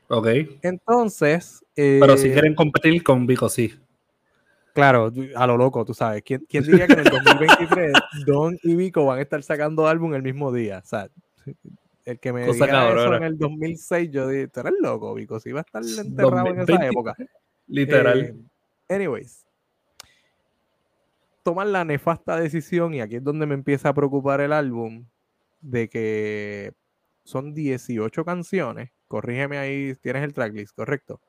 Ok. 0.09 0.27
Entonces. 0.61 1.65
Pero 1.73 2.15
si 2.17 2.27
eh, 2.27 2.33
quieren 2.33 2.53
competir 2.53 3.01
con 3.01 3.25
Vico, 3.25 3.49
sí. 3.49 3.73
Claro, 4.75 5.11
a 5.35 5.47
lo 5.47 5.57
loco, 5.57 5.83
tú 5.85 5.95
sabes. 5.95 6.21
¿Quién, 6.21 6.45
diría 6.47 6.85
que 6.85 6.93
en 6.93 6.99
el 6.99 7.05
2023 7.25 7.93
Don 8.27 8.59
y 8.61 8.75
Vico 8.75 9.03
van 9.07 9.17
a 9.17 9.23
estar 9.23 9.41
sacando 9.41 9.87
álbum 9.87 10.13
el 10.13 10.21
mismo 10.21 10.53
día? 10.53 10.83
O 10.85 10.87
sea, 10.87 11.09
el 12.07 12.19
que 12.19 12.31
me 12.31 12.45
diga 12.45 12.89
eso 12.89 13.15
en 13.15 13.23
el 13.23 13.37
2006, 13.37 14.09
yo 14.11 14.29
dije, 14.29 14.47
tú 14.47 14.61
eres 14.61 14.73
loco, 14.79 15.13
Vico, 15.13 15.41
si 15.41 15.49
iba 15.49 15.59
a 15.59 15.63
estar 15.63 15.83
enterrado 15.83 16.47
en 16.47 16.61
esa 16.61 16.85
época. 16.85 17.15
Literal. 17.67 18.21
Eh, 18.21 18.95
anyways, 18.95 19.45
toman 21.43 21.73
la 21.73 21.83
nefasta 21.83 22.39
decisión, 22.39 22.93
y 22.93 23.01
aquí 23.01 23.17
es 23.17 23.23
donde 23.23 23.45
me 23.45 23.55
empieza 23.55 23.89
a 23.89 23.93
preocupar 23.93 24.39
el 24.39 24.53
álbum, 24.53 25.05
de 25.59 25.89
que 25.89 26.73
son 27.25 27.53
18 27.53 28.23
canciones. 28.23 28.91
Corrígeme 29.09 29.57
ahí, 29.57 29.93
tienes 29.95 30.23
el 30.23 30.33
tracklist, 30.33 30.73
¿correcto? 30.75 31.19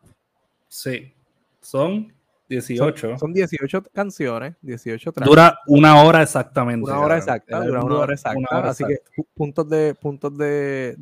Sí, 0.68 1.12
son 1.60 2.12
18. 2.48 3.18
Son, 3.18 3.32
18 3.32 3.82
canciones, 3.92 4.56
18 4.62 5.12
tracks. 5.12 5.28
Dura 5.28 5.58
una 5.66 6.02
hora 6.02 6.22
exactamente. 6.22 6.90
Una 6.90 7.00
hora 7.00 7.18
exacta, 7.18 7.62
dura 7.64 7.84
una 7.84 7.96
hora 7.96 8.14
exacta. 8.14 8.68
así 8.68 8.84
que 8.84 9.00
puntos 9.34 9.68
de 9.68 9.94
puntos 9.94 10.36
de, 10.36 10.94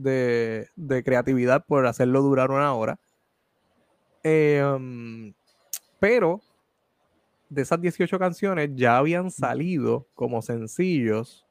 de, 0.75 1.05
creatividad 1.05 1.65
por 1.65 1.87
hacerlo 1.87 2.23
durar 2.23 2.51
una 2.51 2.73
hora. 2.75 2.99
Em, 4.23 5.33
pero 6.01 6.41
de 7.49 7.63
esas 7.63 7.81
18 7.81 8.19
canciones 8.19 8.71
ya 8.75 8.99
habían 8.99 9.31
salido 9.31 10.09
como 10.15 10.43
sencillos 10.43 11.47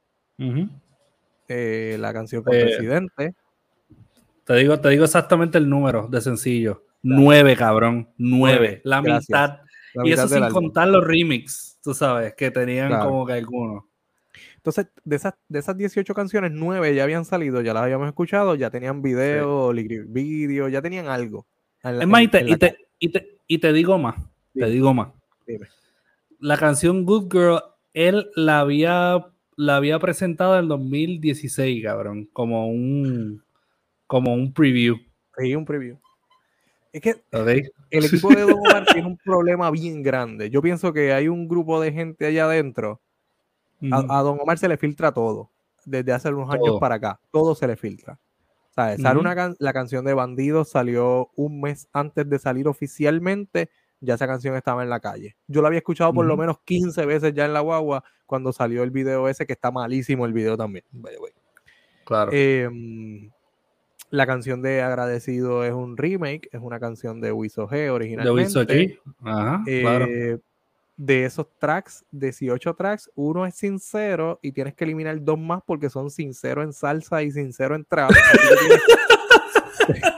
eh, 1.48 1.96
la 1.98 2.12
canción 2.12 2.42
con 2.42 2.52
Presidente. 2.52 3.24
Eh, 3.24 3.34
te 4.44 4.54
digo, 4.54 4.78
te 4.78 4.90
digo 4.90 5.04
exactamente 5.04 5.58
el 5.58 5.68
número 5.68 6.06
de 6.08 6.20
sencillos. 6.20 6.78
Nueve, 7.02 7.56
cabrón. 7.56 8.10
Nueve. 8.18 8.80
La 8.84 9.00
mitad 9.00 9.60
y 10.04 10.12
eso 10.12 10.28
sin 10.28 10.48
contar 10.48 10.88
los 10.88 11.04
remix, 11.04 11.78
tú 11.82 11.94
sabes, 11.94 12.34
que 12.34 12.50
tenían 12.50 12.98
como 13.00 13.26
que 13.26 13.34
algunos. 13.34 13.84
Entonces, 14.56 14.88
de 15.04 15.16
esas, 15.16 15.34
de 15.48 15.60
esas 15.60 15.76
18 15.76 16.12
canciones, 16.12 16.50
9 16.52 16.94
ya 16.94 17.04
habían 17.04 17.24
salido, 17.24 17.60
ya 17.62 17.72
las 17.72 17.84
habíamos 17.84 18.08
escuchado, 18.08 18.56
ya 18.56 18.68
tenían 18.68 19.00
video, 19.00 19.72
video, 19.72 20.68
ya 20.68 20.82
tenían 20.82 21.06
algo. 21.06 21.46
es 21.84 22.06
más, 22.06 22.22
y, 22.22 22.28
te, 22.28 22.76
y, 23.46 23.58
te, 23.58 23.72
digo 23.72 23.96
más, 23.96 24.16
te 24.52 24.66
digo 24.66 24.92
más. 24.92 25.12
La 26.40 26.56
canción 26.56 27.04
Good 27.04 27.32
Girl, 27.32 27.60
él 27.94 28.28
la 28.34 28.58
había, 28.58 29.26
la 29.56 29.76
había 29.76 30.00
presentado 30.00 30.54
en 30.54 30.64
el 30.64 30.68
2016, 30.68 31.84
cabrón, 31.84 32.28
como 32.32 32.68
un, 32.68 33.44
como 34.08 34.34
un 34.34 34.52
preview. 34.52 34.98
Sí, 35.38 35.54
un 35.54 35.64
preview. 35.64 35.98
Es 36.92 37.02
que 37.02 37.22
el 37.90 38.04
equipo 38.04 38.28
de 38.30 38.42
Don 38.42 38.58
Omar 38.58 38.84
tiene 38.92 39.06
un 39.06 39.16
problema 39.16 39.70
bien 39.70 40.02
grande. 40.02 40.50
Yo 40.50 40.62
pienso 40.62 40.92
que 40.92 41.12
hay 41.12 41.28
un 41.28 41.48
grupo 41.48 41.80
de 41.80 41.92
gente 41.92 42.26
allá 42.26 42.44
adentro. 42.44 43.00
A, 43.90 44.22
Don 44.22 44.40
Omar 44.40 44.58
se 44.58 44.68
le 44.68 44.76
filtra 44.76 45.12
todo. 45.12 45.50
Desde 45.84 46.12
hace 46.12 46.28
unos 46.30 46.50
años 46.50 46.78
para 46.80 46.96
acá. 46.96 47.20
Todo 47.30 47.54
se 47.54 47.66
le 47.66 47.76
filtra. 47.76 48.18
Sale 48.74 49.18
una 49.18 49.54
la 49.58 49.72
canción 49.72 50.04
de 50.04 50.12
Bandidos 50.12 50.68
salió 50.68 51.30
un 51.34 51.60
mes 51.60 51.88
antes 51.92 52.28
de 52.28 52.38
salir 52.38 52.68
oficialmente. 52.68 53.70
Ya 54.00 54.14
esa 54.14 54.26
canción 54.26 54.54
estaba 54.54 54.82
en 54.82 54.90
la 54.90 55.00
calle. 55.00 55.36
Yo 55.46 55.62
la 55.62 55.68
había 55.68 55.78
escuchado 55.78 56.12
por 56.12 56.26
lo 56.26 56.36
menos 56.36 56.58
15 56.64 57.06
veces 57.06 57.32
ya 57.32 57.46
en 57.46 57.54
la 57.54 57.60
guagua 57.60 58.04
cuando 58.26 58.52
salió 58.52 58.82
el 58.82 58.90
video 58.90 59.28
ese, 59.28 59.46
que 59.46 59.54
está 59.54 59.70
malísimo 59.70 60.26
el 60.26 60.34
video 60.34 60.56
también. 60.58 60.84
Claro. 62.04 62.30
Eh, 62.34 62.68
la 64.10 64.26
canción 64.26 64.62
de 64.62 64.82
Agradecido 64.82 65.64
es 65.64 65.72
un 65.72 65.96
remake, 65.96 66.48
es 66.52 66.60
una 66.60 66.78
canción 66.78 67.20
de 67.20 67.32
Wiso 67.32 67.68
G 67.68 67.90
originalmente. 67.90 68.64
De 68.64 68.98
Ajá, 69.24 69.62
eh, 69.66 70.38
De 70.96 71.24
esos 71.24 71.46
tracks, 71.58 72.04
18 72.12 72.74
tracks, 72.74 73.10
uno 73.14 73.46
es 73.46 73.54
sincero 73.54 74.38
y 74.42 74.52
tienes 74.52 74.74
que 74.74 74.84
eliminar 74.84 75.22
dos 75.22 75.38
más 75.38 75.62
porque 75.66 75.90
son 75.90 76.10
sincero 76.10 76.62
en 76.62 76.72
salsa 76.72 77.22
y 77.22 77.30
sincero 77.30 77.74
en 77.74 77.84
trap. 77.84 78.10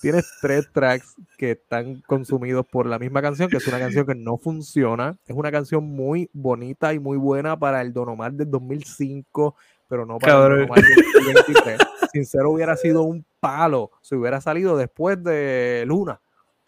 tienes 0.00 0.32
tres 0.40 0.70
tracks 0.72 1.14
que 1.36 1.52
están 1.52 2.00
consumidos 2.06 2.66
por 2.66 2.86
la 2.86 2.98
misma 2.98 3.20
canción, 3.20 3.50
que 3.50 3.58
es 3.58 3.66
una 3.66 3.78
canción 3.78 4.06
que 4.06 4.14
no 4.14 4.38
funciona. 4.38 5.18
Es 5.26 5.36
una 5.36 5.50
canción 5.50 5.84
muy 5.84 6.30
bonita 6.32 6.94
y 6.94 6.98
muy 6.98 7.18
buena 7.18 7.58
para 7.58 7.82
el 7.82 7.92
Don 7.92 8.08
Omar 8.08 8.32
del 8.32 8.50
2005, 8.50 9.54
pero 9.88 10.06
no 10.06 10.18
para 10.18 10.46
el 10.46 10.50
Don 10.50 10.62
Omar 10.62 10.82
del 10.82 11.04
2023. 11.14 11.78
Sincero 12.12 12.50
hubiera 12.50 12.76
sido 12.76 13.02
un 13.02 13.24
palo 13.40 13.90
si 14.00 14.14
hubiera 14.14 14.40
salido 14.40 14.76
después 14.76 15.22
de 15.22 15.84
Luna, 15.86 16.20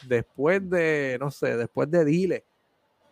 después 0.07 0.69
de, 0.69 1.17
no 1.21 1.31
sé, 1.31 1.57
después 1.57 1.91
de 1.91 2.05
Dile, 2.05 2.45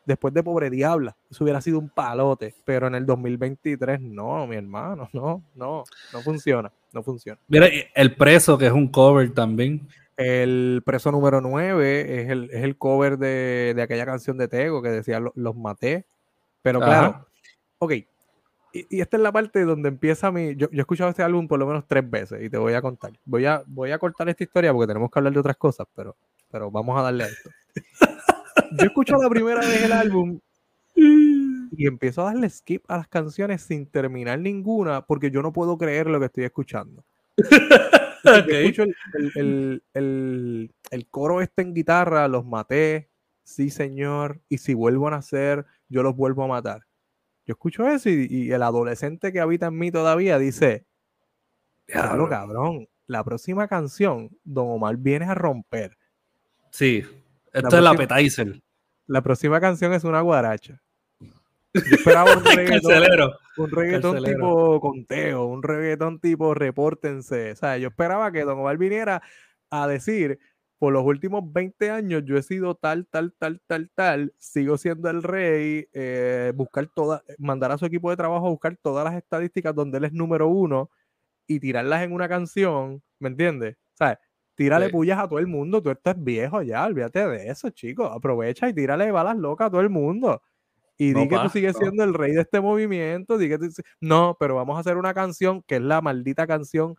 después 0.05 0.35
de 0.35 0.43
Pobre 0.43 0.71
Diabla. 0.71 1.17
Eso 1.31 1.45
hubiera 1.45 1.61
sido 1.61 1.79
un 1.79 1.89
palote, 1.89 2.55
pero 2.65 2.87
en 2.87 2.95
el 2.95 3.07
2023 3.07 4.01
no, 4.01 4.47
mi 4.47 4.57
hermano, 4.57 5.09
no, 5.13 5.43
no, 5.55 5.85
no 6.13 6.21
funciona, 6.23 6.73
no 6.93 7.03
funciona. 7.03 7.41
Mira, 7.49 7.69
el 7.95 8.15
preso, 8.17 8.59
que 8.59 8.67
es 8.67 8.73
un 8.73 8.89
cover 8.89 9.33
también. 9.33 9.89
El 10.17 10.83
preso 10.85 11.11
número 11.11 11.41
9 11.41 12.23
es 12.23 12.29
el, 12.29 12.77
cover 12.77 13.17
de, 13.17 13.75
aquella 13.83 14.05
canción 14.05 14.37
de 14.37 14.49
Tego 14.49 14.83
que 14.83 14.91
decía 14.91 15.21
Los 15.35 15.57
maté. 15.57 16.05
Pero 16.63 16.79
claro, 16.79 17.27
ok, 17.79 17.93
y, 18.73 19.01
esta 19.01 19.17
es 19.17 19.23
la 19.23 19.33
parte 19.33 19.65
donde 19.65 19.89
empieza 19.89 20.31
mi. 20.31 20.55
Yo, 20.57 20.69
he 20.73 20.79
escuchado 20.79 21.11
este 21.11 21.23
álbum 21.23 21.49
por 21.49 21.59
lo 21.59 21.67
menos 21.67 21.87
tres 21.87 22.09
veces 22.09 22.43
y 22.43 22.51
te 22.51 22.59
voy 22.59 22.75
a 22.75 22.83
contar. 22.83 23.13
Voy 23.25 23.45
a, 23.47 23.63
voy 23.67 23.91
a 23.91 23.99
cortar 23.99 24.29
esta 24.29 24.45
historia 24.45 24.73
porque 24.73 24.89
tenemos 24.89 25.11
que 25.11 25.19
hablar 25.19 25.33
de 25.33 25.41
otras 25.41 25.57
cosas, 25.57 25.87
pero, 25.95 26.17
pero 26.51 26.71
vamos 26.71 26.99
a 26.99 27.03
darle 27.03 27.25
a 27.25 27.27
esto. 27.29 27.51
Yo 28.79 28.87
escucho 28.87 29.17
la 29.17 29.29
primera 29.29 29.61
vez 29.61 29.83
el 29.83 29.93
álbum 29.93 30.41
y 30.95 31.87
empiezo 31.87 32.23
a 32.23 32.27
darle 32.27 32.49
skip 32.51 32.85
a 32.89 32.99
las 32.99 33.09
canciones 33.09 33.63
sin 33.63 33.87
terminar 33.87 34.39
ninguna 34.39 35.03
porque 35.07 35.31
yo 35.31 35.41
no 35.41 35.53
puedo 35.53 35.79
creer 35.79 36.09
lo 36.09 36.21
que 36.21 36.27
estoy 36.27 36.45
escuchando. 36.45 37.05
escucho 38.49 38.85
el, 39.35 39.83
el, 39.95 41.07
coro 41.11 41.41
este 41.41 41.63
en 41.63 41.75
guitarra, 41.75 42.29
los 42.29 42.45
maté, 42.45 43.09
sí 43.43 43.71
señor, 43.71 44.41
y 44.49 44.59
si 44.59 44.75
vuelvo 44.75 45.09
a 45.09 45.13
nacer, 45.13 45.65
yo 45.89 46.03
los 46.03 46.15
vuelvo 46.15 46.45
a 46.45 46.49
matar 46.49 46.87
yo 47.51 47.55
escucho 47.55 47.89
eso 47.89 48.09
y, 48.09 48.53
el 48.53 48.63
adolescente 48.63 49.33
que 49.33 49.41
habita 49.41 49.67
en 49.67 49.77
mí 49.77 49.91
todavía 49.91 50.39
dice, 50.39 50.87
claro, 51.85 52.29
cabrón, 52.29 52.89
la 53.09 53.25
próxima 53.25 53.67
canción, 53.67 54.31
Don 54.45 54.69
Omar 54.71 54.97
viene 54.99 55.25
a 55.25 55.35
romper. 55.35 55.99
Sí, 56.71 57.05
esto 57.53 57.77
es 57.77 57.83
la 57.83 57.91
appetizer. 57.91 58.63
La 59.09 59.21
próxima 59.23 59.61
canción 59.61 59.93
es 59.93 60.05
una 60.05 60.21
guaracha. 60.21 60.81
Yo 61.75 61.97
esperaba 61.97 62.37
un 62.37 62.45
reggaetón, 62.45 63.33
un 63.57 63.71
reggaetón 63.73 64.23
tipo 64.23 64.81
conteo, 64.81 65.47
un 65.47 65.65
reggaetón 65.65 66.21
tipo 66.21 66.55
repórtense. 66.55 67.51
O 67.51 67.57
sea, 67.57 67.79
yo 67.79 67.89
esperaba 67.89 68.31
que 68.31 68.45
Don 68.45 68.61
Omar 68.61 68.77
viniera 68.77 69.23
a 69.71 69.89
decir, 69.89 70.39
por 70.81 70.95
los 70.95 71.05
últimos 71.05 71.43
20 71.53 71.91
años 71.91 72.23
yo 72.25 72.39
he 72.39 72.43
sido 72.43 72.75
tal, 72.75 73.07
tal, 73.07 73.35
tal, 73.39 73.61
tal, 73.67 73.91
tal, 73.95 74.35
sigo 74.39 74.79
siendo 74.79 75.11
el 75.11 75.23
rey, 75.23 75.87
eh, 75.93 76.55
buscar 76.57 76.87
todas, 76.87 77.23
mandar 77.37 77.71
a 77.71 77.77
su 77.77 77.85
equipo 77.85 78.09
de 78.09 78.17
trabajo 78.17 78.47
a 78.47 78.51
buscar 78.51 78.79
todas 78.83 79.05
las 79.05 79.15
estadísticas 79.15 79.75
donde 79.75 79.99
él 79.99 80.05
es 80.05 80.15
número 80.15 80.49
uno 80.49 80.89
y 81.47 81.61
tirarlas 81.61 82.03
en 82.03 82.13
una 82.13 82.31
canción, 82.31 83.03
¿me 83.19 83.29
entiendes? 83.29 83.77
¿Sabes? 83.93 84.17
Tírale 84.55 84.89
pullas 84.89 85.19
a 85.19 85.29
todo 85.29 85.39
el 85.39 85.49
mundo, 85.49 85.83
tú 85.83 85.91
estás 85.91 86.15
viejo 86.17 86.63
ya, 86.63 86.87
olvídate 86.87 87.29
de 87.29 87.51
eso, 87.51 87.69
chicos, 87.69 88.11
aprovecha 88.11 88.67
y 88.67 88.73
tírale 88.73 89.13
balas 89.13 89.37
locas 89.37 89.67
a 89.67 89.71
todo 89.71 89.83
el 89.83 89.91
mundo. 89.91 90.41
Y 90.97 91.13
di 91.13 91.29
que 91.29 91.39
tú 91.41 91.51
sigues 91.51 91.77
siendo 91.77 92.05
el 92.05 92.15
rey 92.15 92.33
de 92.33 92.41
este 92.41 92.59
movimiento, 92.59 93.37
di 93.37 93.51
que 93.51 93.59
No, 94.01 94.35
pero 94.41 94.55
vamos 94.55 94.79
a 94.79 94.81
hacer 94.81 94.97
una 94.97 95.13
canción 95.13 95.63
que 95.63 95.77
es 95.77 95.83
la 95.83 96.01
maldita 96.01 96.47
canción 96.47 96.97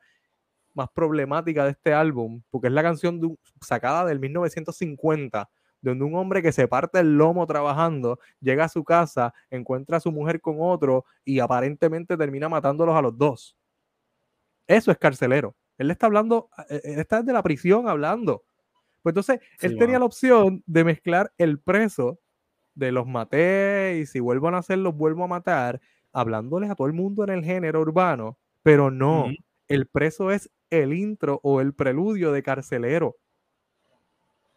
más 0.74 0.90
problemática 0.94 1.66
de 1.66 1.72
este 1.72 1.94
álbum, 1.94 2.42
porque 2.50 2.68
es 2.68 2.74
la 2.74 2.84
canción 2.84 3.38
sacada 3.62 4.06
del 4.06 4.20
1950, 4.20 5.50
donde 5.82 6.06
un 6.06 6.16
hombre 6.16 6.42
que 6.42 6.52
se 6.52 6.68
parte 6.68 7.00
el 7.00 7.18
lomo 7.18 7.46
trabajando, 7.48 8.20
llega 8.40 8.66
a 8.66 8.70
su 8.70 8.84
casa, 8.84 9.34
encuentra 9.50 9.98
a 9.98 10.00
su 10.00 10.12
mujer 10.12 10.40
con 10.40 10.58
otro 10.60 11.06
y 11.26 11.40
aparentemente 11.40 12.18
termina 12.18 12.50
matándolos 12.50 12.96
a 12.96 13.02
los 13.02 13.18
dos. 13.18 13.58
Eso 14.68 14.92
es 14.92 14.98
carcelero. 14.98 15.56
Él 15.78 15.90
está 15.90 16.06
hablando, 16.06 16.50
eh, 16.70 16.76
eh, 16.76 16.82
él 16.94 17.00
está 17.00 17.20
desde 17.22 17.34
la 17.34 17.44
prisión 17.44 17.88
hablando. 17.88 18.44
Pues 19.02 19.14
entonces, 19.14 19.40
él 19.62 19.78
tenía 19.78 19.98
la 19.98 20.06
opción 20.06 20.64
de 20.68 20.84
mezclar 20.84 21.34
el 21.40 21.60
preso 21.60 22.20
de 22.76 22.92
los 22.92 23.08
maté 23.08 23.98
y 24.00 24.06
si 24.06 24.20
vuelvo 24.20 24.48
a 24.48 24.52
nacer 24.52 24.78
los 24.78 24.96
vuelvo 24.96 25.24
a 25.24 25.28
matar, 25.28 25.82
hablándoles 26.14 26.70
a 26.70 26.76
todo 26.76 26.88
el 26.88 26.94
mundo 26.94 27.24
en 27.24 27.32
el 27.32 27.44
género 27.44 27.82
urbano, 27.82 28.38
pero 28.62 28.92
no. 28.92 29.26
El 29.68 29.88
preso 29.88 30.32
es 30.32 30.52
el 30.72 30.94
intro 30.94 31.40
o 31.44 31.62
el 31.62 31.74
preludio 31.74 32.32
de 32.32 32.42
Carcelero. 32.42 33.18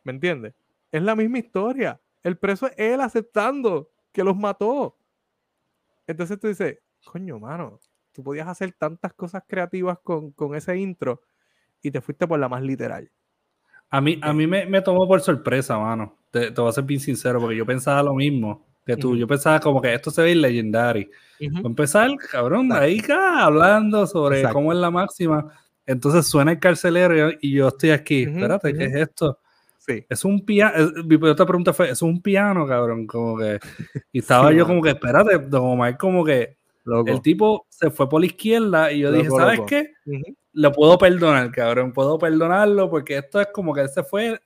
¿Me 0.05 0.13
entiendes? 0.13 0.55
Es 0.91 1.03
la 1.03 1.15
misma 1.15 1.39
historia. 1.39 2.01
El 2.23 2.39
preso 2.39 2.67
es 2.67 2.75
él 2.79 3.01
aceptando 3.01 3.91
que 4.13 4.25
los 4.25 4.37
mató. 4.37 4.97
Entonces 6.07 6.39
tú 6.39 6.49
dices, 6.49 6.79
coño, 7.05 7.39
mano, 7.39 7.81
tú 8.13 8.23
podías 8.23 8.49
hacer 8.49 8.73
tantas 8.73 9.13
cosas 9.13 9.43
creativas 9.47 9.99
con, 10.03 10.33
ese 10.55 10.77
intro 10.79 11.21
y 11.83 11.91
te 11.91 12.01
fuiste 12.01 12.27
por 12.27 12.39
la 12.39 12.49
más 12.49 12.63
literal. 12.63 13.11
A 13.91 14.01
mí, 14.01 14.19
a 14.23 14.33
mí 14.33 14.47
me, 14.47 14.81
tomó 14.83 15.07
por 15.07 15.21
sorpresa, 15.21 15.79
mano. 15.79 16.17
Te, 16.31 16.51
te, 16.51 16.61
voy 16.61 16.71
a 16.71 16.73
ser 16.73 16.85
bien 16.85 17.01
sincero, 17.01 17.41
porque 17.41 17.57
yo 17.57 17.67
pensaba 17.67 18.03
lo 18.03 18.15
mismo 18.15 18.67
que 18.85 18.97
tú. 18.97 19.17
Yo 19.17 19.27
pensaba 19.27 19.61
como 19.61 19.81
que 19.81 19.95
esto 19.95 20.11
se 20.11 20.23
ve 20.23 20.35
legendary. 20.35 21.11
Uh 21.41 21.67
Empezar, 21.67 22.11
cabrón, 22.31 22.73
ahí 22.73 23.01
hablando 23.09 24.07
sobre 24.07 24.43
cómo 24.51 24.73
es 24.73 24.79
la 24.79 24.91
máxima. 24.91 25.53
Entonces 25.87 26.27
suena 26.27 26.53
el 26.53 26.59
carcelero 26.59 27.31
y 27.41 27.53
yo 27.53 27.69
estoy 27.69 27.91
aquí. 27.91 28.23
Espérate, 28.23 28.73
¿qué 28.73 28.85
es 28.85 28.95
esto? 28.95 29.39
Sí. 29.79 30.05
Es 30.09 30.25
un 30.25 30.45
piano. 30.45 30.93
Mi 31.05 31.17
otra 31.29 31.45
pregunta 31.45 31.73
fue: 31.73 31.91
¿es 31.91 32.01
un 32.01 32.23
piano, 32.23 32.67
cabrón? 32.67 33.07
Como 33.07 33.37
que. 33.39 33.59
Y 34.13 34.21
estaba 34.21 34.53
yo 34.53 34.67
como 34.67 34.81
que, 34.83 34.91
espérate, 34.91 35.39
Don 35.39 35.79
como 35.99 36.25
que. 36.25 36.57
El 37.07 37.23
tipo 37.23 37.67
se 37.71 37.91
fue 37.91 38.09
por 38.09 38.21
la 38.21 38.27
izquierda 38.27 38.93
y 38.93 39.01
yo 39.01 39.13
dije, 39.13 39.31
¿sabes 39.31 39.61
qué? 39.67 39.93
Lo 40.53 40.71
puedo 40.71 40.99
perdonar, 40.99 41.51
cabrón. 41.51 41.93
Puedo 41.93 42.19
perdonarlo 42.19 42.91
porque 42.91 43.17
esto 43.19 43.41
es 43.41 43.49
como 43.53 43.73
que 43.73 43.83
él 43.83 43.89
se 43.89 44.03
fue. 44.05 44.39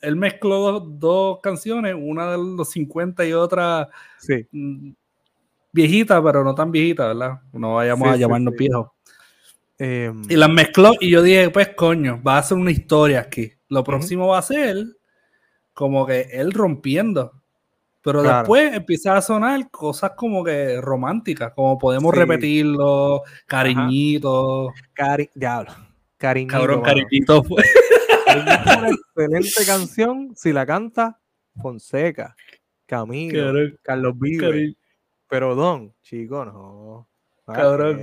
Él 0.00 0.16
mezcló 0.16 0.80
dos, 0.80 1.38
canciones, 1.42 1.94
una 1.96 2.32
de 2.32 2.38
los 2.38 2.70
50 2.70 3.24
y 3.24 3.32
otra 3.32 3.88
sí. 4.18 4.46
Mm, 4.50 4.92
viejita, 5.72 6.22
pero 6.22 6.42
no 6.42 6.54
tan 6.54 6.72
viejita, 6.72 7.08
¿verdad? 7.08 7.40
No 7.52 7.74
vayamos 7.74 8.08
a 8.08 8.16
llamarnos 8.16 8.54
viejos. 8.56 8.88
Em, 9.84 10.22
y 10.28 10.36
las 10.36 10.48
mezcló 10.48 10.92
y 11.00 11.10
yo 11.10 11.24
dije, 11.24 11.50
pues 11.50 11.70
coño, 11.70 12.22
va 12.22 12.38
a 12.38 12.42
ser 12.44 12.56
una 12.56 12.70
historia 12.70 13.18
aquí. 13.18 13.50
Lo 13.68 13.82
próximo 13.82 14.28
va 14.28 14.38
a 14.38 14.42
ser 14.42 14.76
como 15.74 16.06
que 16.06 16.28
él 16.30 16.52
rompiendo. 16.52 17.32
Pero 18.00 18.22
después 18.22 18.74
empieza 18.74 19.16
a 19.16 19.22
sonar 19.22 19.72
cosas 19.72 20.12
como 20.16 20.44
que 20.44 20.80
románticas, 20.80 21.52
como 21.52 21.78
podemos 21.78 22.14
repetirlo, 22.14 23.22
cariñito. 23.44 24.72
Cari 24.92 25.28
diablo. 25.34 25.72
Cariñito. 26.16 26.52
Cabrón, 26.52 26.82
cariñito 26.82 27.42
fue. 27.42 27.64
una 28.36 28.88
excelente 28.88 29.66
canción 29.66 30.32
si 30.36 30.52
la 30.52 30.64
canta 30.64 31.18
Fonseca, 31.60 32.36
Camilo, 32.86 33.52
Carlos 33.82 34.16
Vives. 34.16 34.76
Pero 35.28 35.56
Don, 35.56 35.92
chico, 36.02 36.44
no. 36.44 37.08
Cabrón, 37.46 38.00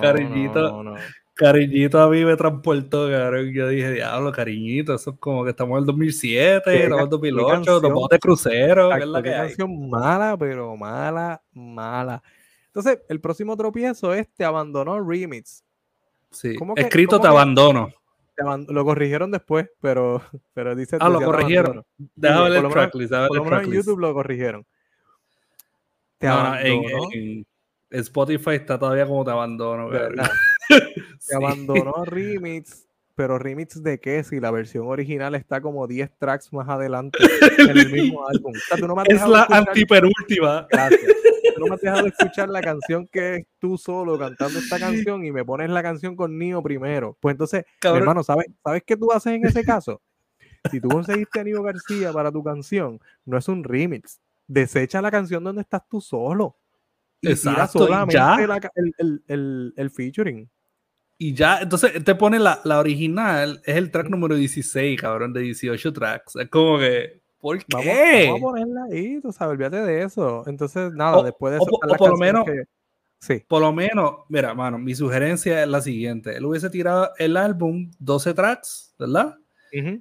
cariñito. 0.00 0.94
Cariñito 1.34 1.98
a 2.00 2.10
mí 2.10 2.24
me 2.24 2.36
transportó, 2.36 3.08
cabrón. 3.10 3.52
Yo 3.52 3.68
dije, 3.68 3.92
diablo, 3.92 4.32
cariñito, 4.32 4.94
eso 4.94 5.10
es 5.12 5.18
como 5.18 5.44
que 5.44 5.50
estamos 5.50 5.76
en 5.76 5.80
el 5.80 5.86
2007, 5.86 6.74
estamos 6.74 6.98
en 6.98 7.04
el 7.04 7.08
2008, 7.08 7.80
nos 7.80 8.08
de 8.08 8.18
crucero. 8.18 8.90
que 8.90 8.98
es 8.98 9.06
la 9.06 9.22
que 9.22 9.30
canción 9.30 9.88
mala, 9.88 10.36
pero 10.38 10.76
mala, 10.76 11.42
mala. 11.52 12.22
Entonces, 12.66 13.00
el 13.08 13.20
próximo 13.20 13.56
tropiezo 13.56 14.12
es 14.14 14.28
Te 14.34 14.44
abandonó 14.44 15.00
Remix. 15.00 15.64
Sí, 16.30 16.56
escrito 16.76 17.20
Te 17.20 17.28
abandono. 17.28 17.90
lo 18.68 18.84
corrigieron 18.84 19.30
después, 19.30 19.70
pero, 19.80 20.22
pero 20.52 20.74
dice. 20.74 20.98
Ah, 21.00 21.08
lo 21.08 21.22
corrigieron. 21.22 21.84
Déjame 22.14 22.50
ver 22.50 22.64
el 22.64 22.70
tracklist. 22.70 23.12
Por 23.12 23.36
lo 23.36 23.44
menos 23.44 23.64
en 23.64 23.72
YouTube 23.72 24.00
lo 24.00 24.12
corrigieron. 24.12 24.66
Te 26.18 26.28
abandonó. 26.28 27.08
En, 27.12 27.46
Spotify 27.92 28.52
está 28.52 28.78
todavía 28.78 29.06
como 29.06 29.24
Te 29.24 29.30
abandono. 29.30 29.90
Te 31.28 31.36
abandonó 31.36 32.04
Remix, 32.04 32.86
pero 33.14 33.38
remix 33.38 33.82
de 33.82 34.00
qué 34.00 34.24
si 34.24 34.40
la 34.40 34.50
versión 34.50 34.86
original 34.86 35.34
está 35.34 35.60
como 35.60 35.86
10 35.86 36.18
tracks 36.18 36.52
más 36.52 36.68
adelante 36.68 37.18
en 37.58 37.70
el 37.70 37.92
mismo 37.92 38.26
álbum. 38.28 38.52
es 39.06 39.28
la 39.28 39.44
antiperúltima. 39.44 40.66
Tú 41.54 41.60
no 41.60 41.66
me 41.66 41.74
has 41.74 41.80
dejado 41.82 42.06
escuchar 42.06 42.48
la 42.48 42.62
canción 42.62 43.06
que 43.06 43.36
es 43.36 43.46
tú 43.58 43.76
solo 43.76 44.18
cantando 44.18 44.58
esta 44.58 44.78
canción 44.78 45.24
y 45.24 45.32
me 45.32 45.44
pones 45.44 45.70
la 45.70 45.82
canción 45.82 46.16
con 46.16 46.38
Nio 46.38 46.62
primero. 46.62 47.16
Pues 47.20 47.34
entonces, 47.34 47.64
hermano, 47.82 48.22
¿sabes, 48.22 48.46
¿sabes 48.64 48.82
qué 48.86 48.96
tú 48.96 49.12
haces 49.12 49.34
en 49.34 49.46
ese 49.46 49.62
caso? 49.62 50.00
Si 50.70 50.80
tú 50.80 50.88
conseguiste 50.88 51.40
a 51.40 51.44
Nio 51.44 51.62
García 51.62 52.12
para 52.12 52.32
tu 52.32 52.42
canción, 52.42 52.98
no 53.24 53.36
es 53.36 53.48
un 53.48 53.62
remix. 53.64 54.20
Desecha 54.46 55.02
la 55.02 55.10
canción 55.10 55.44
donde 55.44 55.62
estás 55.62 55.82
tú 55.88 56.00
solo. 56.00 56.56
Y 57.22 57.30
Exacto, 57.30 57.78
solamente 57.78 58.18
el, 58.98 59.22
el, 59.28 59.74
el 59.76 59.90
featuring. 59.90 60.48
Y 61.18 61.34
ya, 61.34 61.60
entonces 61.60 62.02
te 62.02 62.16
pone 62.16 62.40
la, 62.40 62.60
la, 62.64 62.80
original, 62.80 63.62
es 63.64 63.76
el 63.76 63.92
track 63.92 64.08
número 64.08 64.34
16, 64.34 65.00
cabrón, 65.00 65.32
de 65.32 65.42
18 65.42 65.92
tracks. 65.92 66.34
Es 66.34 66.48
como 66.48 66.80
que, 66.80 67.20
¿por 67.38 67.64
qué? 67.64 68.26
Vamos, 68.26 68.38
a 68.38 68.42
ponerla 68.42 68.84
ahí, 68.90 69.20
tú 69.20 69.30
sabes, 69.30 69.52
olvídate 69.52 69.82
de 69.82 70.02
eso. 70.02 70.42
Entonces, 70.48 70.92
nada, 70.92 71.22
después 71.22 71.52
de 71.52 71.58
eso. 71.58 71.66
O, 71.70 71.96
por 71.96 72.10
lo 72.10 72.16
menos, 72.16 72.44
sí. 73.20 73.40
por 73.46 73.62
lo 73.62 73.72
menos, 73.72 74.14
mira, 74.28 74.52
mano, 74.52 74.78
mi 74.78 74.96
sugerencia 74.96 75.62
es 75.62 75.68
la 75.68 75.80
siguiente: 75.80 76.36
él 76.36 76.44
hubiese 76.44 76.70
tirado 76.70 77.12
el 77.18 77.36
álbum 77.36 77.88
12 78.00 78.34
tracks, 78.34 78.92
¿verdad? 78.98 79.36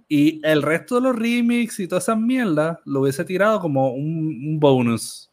Y 0.10 0.41
el 0.43 0.63
resto 0.63 0.95
de 0.95 1.01
los 1.01 1.15
remix 1.15 1.79
y 1.79 1.88
todas 1.88 2.05
esas 2.05 2.17
mierdas 2.17 2.79
lo 2.84 3.01
hubiese 3.01 3.23
tirado 3.25 3.60
como 3.60 3.93
un, 3.93 4.43
un 4.43 4.60
bonus. 4.60 5.31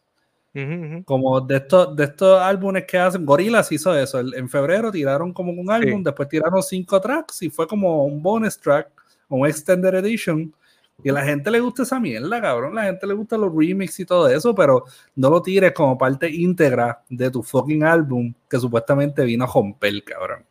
Como 1.05 1.41
de 1.41 1.57
estos, 1.57 1.95
de 1.95 2.03
estos 2.05 2.41
álbumes 2.41 2.85
que 2.85 2.97
hacen, 2.97 3.25
Gorillaz 3.25 3.71
hizo 3.71 3.97
eso. 3.97 4.19
en 4.19 4.49
febrero 4.49 4.91
tiraron 4.91 5.33
como 5.33 5.51
un 5.51 5.69
álbum, 5.69 6.03
después 6.03 6.29
tiraron 6.29 6.61
cinco 6.63 6.99
tracks 6.99 7.41
y 7.41 7.49
fue 7.49 7.67
como 7.67 8.05
un 8.05 8.21
bonus 8.21 8.57
track, 8.59 8.89
un 9.27 9.47
extended 9.47 9.93
edition. 9.95 10.53
Y 11.01 11.09
a 11.09 11.13
la 11.13 11.23
gente 11.23 11.49
le 11.49 11.61
gusta 11.61 11.83
esa 11.83 11.99
mierda, 11.99 12.41
cabrón. 12.41 12.75
La 12.75 12.83
gente 12.83 13.07
le 13.07 13.13
gusta 13.13 13.37
los 13.37 13.55
remix 13.55 13.99
y 13.99 14.05
todo 14.05 14.27
eso, 14.27 14.53
pero 14.53 14.83
no 15.15 15.29
lo 15.29 15.41
tires 15.41 15.71
como 15.71 15.97
parte 15.97 16.29
íntegra 16.29 17.01
de 17.09 17.31
tu 17.31 17.41
fucking 17.41 17.83
álbum 17.83 18.33
que 18.49 18.59
supuestamente 18.59 19.23
vino 19.23 19.45
a 19.45 19.47
romper, 19.47 20.03
cabrón. 20.03 20.43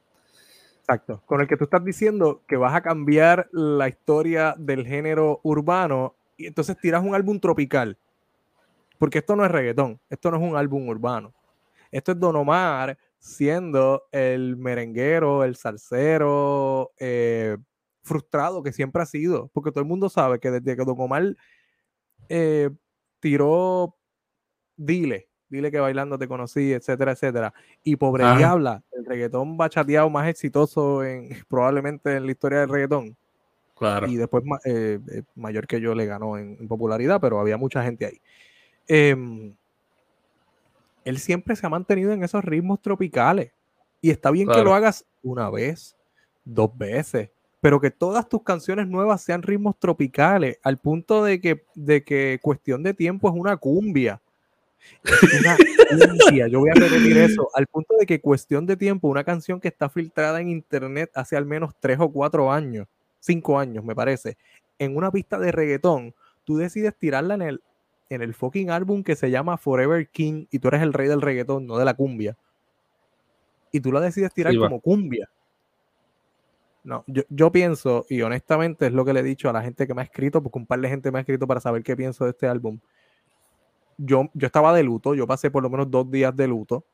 Exacto. 0.80 1.22
Con 1.26 1.42
el 1.42 1.46
que 1.46 1.58
tú 1.58 1.64
estás 1.64 1.84
diciendo 1.84 2.40
que 2.46 2.56
vas 2.56 2.74
a 2.74 2.80
cambiar 2.80 3.48
la 3.52 3.88
historia 3.88 4.54
del 4.56 4.86
género 4.86 5.40
urbano 5.42 6.14
y 6.38 6.46
entonces 6.46 6.78
tiras 6.80 7.04
un 7.04 7.14
álbum 7.14 7.38
tropical 7.40 7.98
porque 8.98 9.18
esto 9.18 9.36
no 9.36 9.44
es 9.44 9.50
reggaetón, 9.50 10.00
esto 10.10 10.30
no 10.30 10.36
es 10.36 10.42
un 10.42 10.56
álbum 10.56 10.88
urbano. 10.88 11.32
Esto 11.90 12.12
es 12.12 12.20
Don 12.20 12.36
Omar 12.36 12.98
siendo 13.18 14.04
el 14.12 14.56
merenguero, 14.56 15.42
el 15.44 15.56
salsero, 15.56 16.92
eh, 16.98 17.56
frustrado 18.02 18.62
que 18.62 18.72
siempre 18.72 19.02
ha 19.02 19.06
sido. 19.06 19.48
Porque 19.52 19.70
todo 19.70 19.80
el 19.80 19.88
mundo 19.88 20.08
sabe 20.08 20.38
que 20.38 20.50
desde 20.50 20.76
que 20.76 20.84
Don 20.84 21.00
Omar 21.00 21.36
eh, 22.28 22.70
tiró 23.20 23.96
Dile, 24.76 25.28
Dile 25.48 25.70
que 25.70 25.80
bailando 25.80 26.18
te 26.18 26.28
conocí, 26.28 26.72
etcétera, 26.72 27.12
etcétera. 27.12 27.54
Y 27.82 27.96
Pobre 27.96 28.24
Diabla, 28.36 28.82
el 28.92 29.04
reggaetón 29.06 29.56
bachateado 29.56 30.10
más 30.10 30.28
exitoso 30.28 31.02
en, 31.04 31.30
probablemente 31.48 32.16
en 32.16 32.26
la 32.26 32.32
historia 32.32 32.60
del 32.60 32.68
reggaetón. 32.68 33.16
Claro. 33.74 34.08
Y 34.08 34.16
después 34.16 34.42
eh, 34.64 34.98
mayor 35.36 35.66
que 35.66 35.80
yo 35.80 35.94
le 35.94 36.04
ganó 36.04 36.36
en, 36.36 36.68
popularidad, 36.68 37.20
pero 37.20 37.40
había 37.40 37.56
mucha 37.56 37.82
gente 37.82 38.06
ahí. 38.06 38.20
Em, 38.88 39.54
él 41.04 41.18
siempre 41.18 41.54
se 41.54 41.66
ha 41.66 41.70
mantenido 41.70 42.12
en 42.12 42.24
esos 42.24 42.44
ritmos 42.44 42.80
tropicales. 42.82 43.52
Y 44.00 44.10
está 44.10 44.30
bien 44.30 44.48
que 44.48 44.62
lo 44.62 44.74
hagas 44.74 45.04
una 45.22 45.50
vez, 45.50 45.96
dos 46.44 46.76
veces, 46.76 47.30
pero 47.60 47.80
que 47.80 47.90
todas 47.90 48.28
tus 48.28 48.42
canciones 48.42 48.86
nuevas 48.86 49.22
sean 49.22 49.42
ritmos 49.42 49.78
tropicales, 49.78 50.58
al 50.62 50.78
punto 50.78 51.24
de 51.24 51.40
que, 51.40 51.64
de 51.74 52.04
que 52.04 52.38
cuestión 52.40 52.82
de 52.82 52.94
tiempo 52.94 53.28
es 53.28 53.34
una 53.34 53.56
cumbia. 53.56 54.20
una 55.32 55.56
cumbia, 56.24 56.46
yo 56.46 56.60
voy 56.60 56.70
a 56.70 56.74
repetir 56.74 57.16
eso, 57.18 57.48
al 57.54 57.66
punto 57.66 57.94
de 57.98 58.06
que 58.06 58.20
cuestión 58.20 58.64
de 58.66 58.76
tiempo, 58.76 59.08
una 59.08 59.24
canción 59.24 59.60
que 59.60 59.68
está 59.68 59.88
filtrada 59.88 60.40
en 60.40 60.48
internet 60.48 61.10
hace 61.14 61.36
al 61.36 61.46
menos 61.46 61.74
tres 61.80 61.98
o 62.00 62.10
cuatro 62.10 62.52
años, 62.52 62.86
cinco 63.18 63.58
años 63.58 63.84
me 63.84 63.94
parece, 63.94 64.36
en 64.78 64.96
una 64.96 65.10
pista 65.10 65.38
de 65.38 65.50
reggaetón, 65.50 66.14
tú 66.44 66.56
decides 66.56 66.94
tirarla 66.96 67.34
en 67.34 67.42
el 67.42 67.62
en 68.10 68.22
el 68.22 68.34
fucking 68.34 68.70
álbum 68.70 69.02
que 69.02 69.16
se 69.16 69.30
llama 69.30 69.58
Forever 69.58 70.08
King 70.08 70.46
y 70.50 70.58
tú 70.58 70.68
eres 70.68 70.82
el 70.82 70.92
rey 70.92 71.08
del 71.08 71.20
reggaetón, 71.20 71.66
no 71.66 71.76
de 71.76 71.84
la 71.84 71.94
cumbia. 71.94 72.36
Y 73.70 73.80
tú 73.80 73.92
la 73.92 74.00
decides 74.00 74.32
tirar 74.32 74.56
como 74.56 74.80
cumbia. 74.80 75.28
No, 76.84 77.04
yo, 77.06 77.52
pienso, 77.52 78.06
y 78.08 78.22
honestamente 78.22 78.86
es 78.86 78.92
lo 78.92 79.04
que 79.04 79.12
le 79.12 79.20
he 79.20 79.22
dicho 79.22 79.50
a 79.50 79.52
la 79.52 79.62
gente 79.62 79.86
que 79.86 79.92
me 79.92 80.00
ha 80.00 80.04
escrito, 80.04 80.42
porque 80.42 80.58
un 80.58 80.66
par 80.66 80.80
de 80.80 80.88
gente 80.88 81.10
me 81.10 81.18
ha 81.18 81.20
escrito 81.20 81.46
para 81.46 81.60
saber 81.60 81.82
qué 81.82 81.94
pienso 81.94 82.24
de 82.24 82.30
este 82.30 82.46
álbum. 82.46 82.78
Yo, 83.98 84.30
yo 84.32 84.46
estaba 84.46 84.72
de 84.72 84.82
luto, 84.84 85.14
yo 85.14 85.26
pasé 85.26 85.50
por 85.50 85.62
lo 85.62 85.68
menos 85.68 85.90
dos 85.90 86.10
días 86.10 86.34
de 86.34 86.48
luto. 86.48 86.84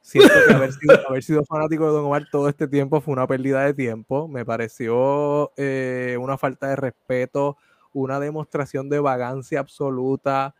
Siento 0.00 0.34
que 0.48 0.54
haber 0.54 1.22
sido, 1.22 1.44
fanático 1.48 1.86
de 1.86 1.92
Don 1.92 2.06
Omar 2.06 2.26
todo 2.32 2.48
este 2.48 2.66
tiempo 2.66 3.00
fue 3.00 3.12
una 3.12 3.26
pérdida 3.26 3.64
de 3.64 3.74
tiempo. 3.74 4.26
Me 4.26 4.44
pareció 4.44 5.52
eh, 5.56 6.16
una 6.18 6.36
falta 6.36 6.68
de 6.68 6.76
respeto 6.76 7.56
una 7.92 8.20
demostración 8.20 8.88
de 8.88 9.00
vagancia 9.00 9.60
absoluta. 9.60 10.54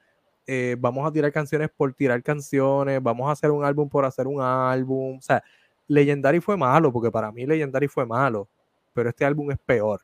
Eh, 0.47 0.77
vamos 0.79 1.07
a 1.07 1.13
tirar 1.13 1.33
canciones 1.33 1.71
por 1.71 1.93
tirar 1.95 2.23
canciones, 2.23 3.03
vamos 3.03 3.29
a 3.29 3.33
hacer 3.33 3.51
un 3.51 3.65
álbum 3.65 3.89
por 3.89 4.05
hacer 4.05 4.27
un 4.27 4.41
álbum. 4.41 5.19
O 5.19 5.23
sea, 5.23 5.43
Legendary 5.87 6.41
fue 6.41 6.57
malo, 6.57 6.93
porque 6.93 7.11
para 7.11 7.33
mí 7.33 7.47
Legendary 7.47 7.89
fue 7.89 8.07
malo, 8.07 8.49
pero 8.93 9.09
este 9.09 9.25
álbum 9.25 9.51
es 9.51 9.59
peor. 9.59 10.03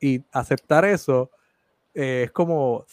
Y 0.00 0.24
aceptar 0.32 0.84
eso 0.84 1.30
eh, 1.94 2.22
es 2.24 2.32
como, 2.32 2.86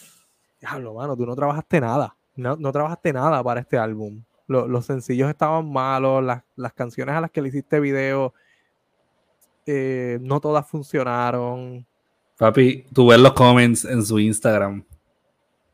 diablo, 0.59 0.93
mano, 0.93 1.15
tú 1.15 1.25
no 1.25 1.35
trabajaste 1.35 1.79
nada. 1.81 2.15
No, 2.35 2.55
no 2.55 2.71
trabajaste 2.71 3.13
nada 3.13 3.43
para 3.43 3.61
este 3.61 3.77
álbum. 3.77 4.23
los 4.47 4.85
sencillos 4.85 5.29
estaban 5.29 5.71
malos, 5.71 6.23
las, 6.23 6.73
canciones 6.73 7.15
a 7.15 7.21
las 7.21 7.31
que 7.31 7.41
le 7.41 7.49
hiciste 7.49 7.79
video, 7.79 8.33
eh, 9.65 10.19
no 10.21 10.39
todas 10.39 10.67
funcionaron. 10.67 11.85
Papi, 12.37 12.85
tú 12.93 13.07
ves 13.07 13.19
los 13.19 13.33
comments 13.33 13.85
en 13.85 14.03
su 14.03 14.19
Instagram. 14.19 14.83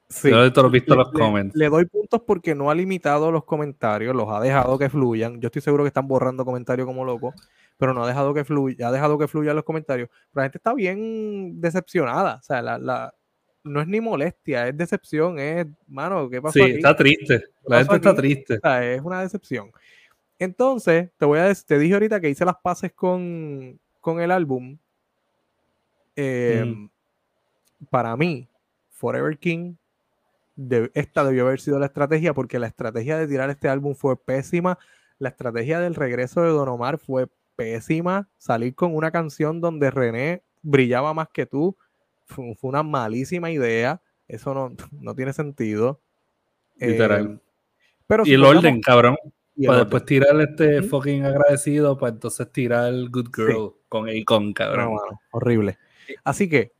Sí. 0.08 0.30
Yo 0.30 0.44
he 0.44 0.70
visto 0.70 0.96
los 0.96 1.12
comments. 1.12 1.56
Le, 1.56 1.70
doy 1.70 1.86
puntos 1.86 2.22
porque 2.22 2.54
no 2.54 2.70
ha 2.70 2.76
limitado 2.76 3.32
los 3.32 3.44
comentarios, 3.44 4.16
los 4.16 4.30
ha 4.30 4.40
dejado 4.40 4.78
que 4.78 4.90
fluyan. 4.90 5.42
Yo 5.42 5.48
estoy 5.48 5.62
seguro 5.62 5.84
que 5.84 5.88
están 5.88 6.08
borrando 6.08 6.46
comentarios 6.46 6.86
como 6.86 7.04
locos, 7.04 7.34
pero 7.78 7.94
no 7.94 8.04
ha 8.04 8.08
dejado 8.08 8.34
que 8.34 8.46
fluya, 8.46 8.88
ha 8.88 8.92
dejado 8.92 9.18
que 9.18 9.28
fluyan 9.28 9.56
los 9.56 9.66
comentarios. 9.66 10.10
Pero 10.10 10.42
la 10.42 10.44
gente 10.44 10.60
está 10.60 10.74
bien 10.74 11.60
decepcionada. 11.60 12.36
O 12.36 12.44
sea, 12.44 12.62
la, 12.62 13.14
no 13.64 13.82
es 13.82 13.88
ni 13.88 14.02
molestia, 14.02 14.68
es 14.68 14.78
decepción, 14.78 15.40
es, 15.40 15.66
mano, 15.88 16.30
¿qué 16.30 16.42
pasó? 16.42 16.60
Sí, 16.60 16.74
está 16.76 16.96
triste. 16.96 17.44
La 17.66 17.80
gente 17.80 17.96
está 17.96 18.16
triste. 18.16 18.60
es 18.82 19.02
una 19.02 19.22
decepción. 19.22 19.72
Entonces, 20.38 21.10
te 21.18 21.26
voy 21.26 21.40
a 21.40 21.54
te 21.54 21.80
dije 21.80 21.94
ahorita 21.94 22.20
que 22.20 22.30
hice 22.30 22.46
las 22.46 22.58
paces 22.62 22.92
con, 22.94 23.80
con 24.00 24.22
el 24.22 24.32
álbum. 24.32 24.78
Em, 26.16 26.90
para 27.90 28.16
mí, 28.18 28.48
Forever 28.90 29.38
King, 29.38 29.76
esta 30.94 31.24
debió 31.24 31.48
haber 31.48 31.60
sido 31.60 31.80
la 31.80 31.88
estrategia, 31.88 32.34
porque 32.34 32.60
la 32.60 32.68
estrategia 32.68 33.18
de 33.18 33.28
tirar 33.28 33.50
este 33.50 33.70
álbum 33.70 33.96
fue 33.96 34.16
pésima. 34.18 34.78
La 35.20 35.30
estrategia 35.30 35.80
del 35.80 35.96
regreso 35.96 36.42
de 36.42 36.50
Don 36.50 36.70
Omar 36.70 36.98
fue 36.98 37.28
pésima. 37.56 38.30
Salir 38.38 38.76
con 38.76 38.96
una 38.96 39.12
canción 39.12 39.62
donde 39.62 39.92
René 39.92 40.44
brillaba 40.62 41.14
más 41.14 41.30
que 41.30 41.46
tú 41.46 41.76
fue, 42.26 42.56
una 42.62 42.84
malísima 42.84 43.52
idea. 43.52 44.02
Eso 44.28 44.54
no, 44.54 44.76
no 44.92 45.16
tiene 45.16 45.34
sentido. 45.34 46.02
Literal. 46.78 47.22
Em, 47.22 47.40
pero 48.08 48.24
y 48.26 48.34
el 48.34 48.44
orden, 48.44 48.82
cabrón. 48.82 49.18
Para 49.66 49.80
después 49.80 50.06
tirar 50.06 50.40
este 50.42 50.82
fucking 50.82 51.26
agradecido, 51.26 51.98
para 51.98 52.14
entonces 52.14 52.52
tirar 52.52 52.88
el 52.88 53.10
Good 53.10 53.30
Girl 53.36 53.74
con 53.88 54.10
Akon, 54.10 54.52
cabrón. 54.54 54.98
horrible. 55.32 55.78
Así 56.24 56.50
que, 56.50 56.72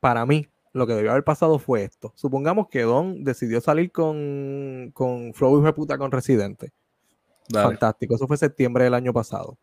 para 0.00 0.24
mí, 0.26 0.48
lo 0.72 0.86
que 0.86 0.94
debió 0.94 1.10
haber 1.10 1.24
pasado 1.24 1.58
fue 1.58 1.84
esto. 1.84 2.12
Supongamos 2.16 2.68
que 2.68 2.82
Don 2.82 3.24
decidió 3.24 3.60
salir 3.60 3.92
con, 3.92 4.90
con 4.94 5.34
Flow 5.34 5.66
y 5.66 5.72
puta 5.72 5.98
con 5.98 6.10
Residente. 6.10 6.72
Fantástico. 7.50 8.14
Eso 8.14 8.26
fue 8.26 8.36
septiembre 8.36 8.84
del 8.84 8.94
año 8.94 9.12
pasado. 9.12 9.58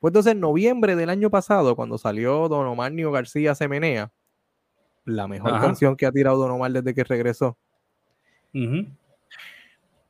Pues 0.00 0.10
entonces, 0.10 0.32
en 0.32 0.40
noviembre 0.40 0.96
del 0.96 1.10
año 1.10 1.30
pasado, 1.30 1.76
cuando 1.76 1.98
salió 1.98 2.48
Don 2.48 2.66
Omar 2.66 2.92
Nio 2.92 3.10
García 3.10 3.54
Semenea, 3.54 4.12
la 5.04 5.26
mejor 5.26 5.60
canción 5.60 5.96
que 5.96 6.06
ha 6.06 6.12
tirado 6.12 6.38
Don 6.38 6.50
Omar 6.50 6.72
desde 6.72 6.94
que 6.94 7.04
regresó. 7.04 7.56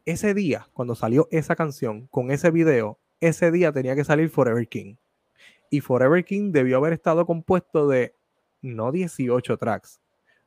Ese 0.04 0.34
día, 0.34 0.68
cuando 0.72 0.94
salió 0.94 1.28
esa 1.30 1.56
canción 1.56 2.06
con 2.08 2.30
ese 2.30 2.50
video, 2.50 2.98
ese 3.20 3.50
día 3.50 3.72
tenía 3.72 3.94
que 3.94 4.04
salir 4.04 4.28
Forever 4.28 4.66
King. 4.68 4.96
Y 5.70 5.80
Forever 5.80 6.24
King 6.24 6.52
debió 6.52 6.78
haber 6.78 6.92
estado 6.92 7.24
compuesto 7.24 7.88
de 7.88 8.14
no 8.62 8.92
18 8.92 9.58
tracks, 9.58 10.00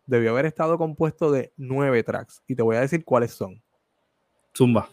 debió 0.08 0.32
haber 0.32 0.46
estado 0.46 0.78
compuesto 0.78 1.32
de 1.32 1.54
9 1.58 2.04
tracks. 2.04 2.42
Y 2.48 2.56
te 2.56 2.64
voy 2.64 2.78
a 2.78 2.82
decir 2.82 3.06
cuáles 3.06 3.32
son. 3.32 3.62
Zumba 4.58 4.90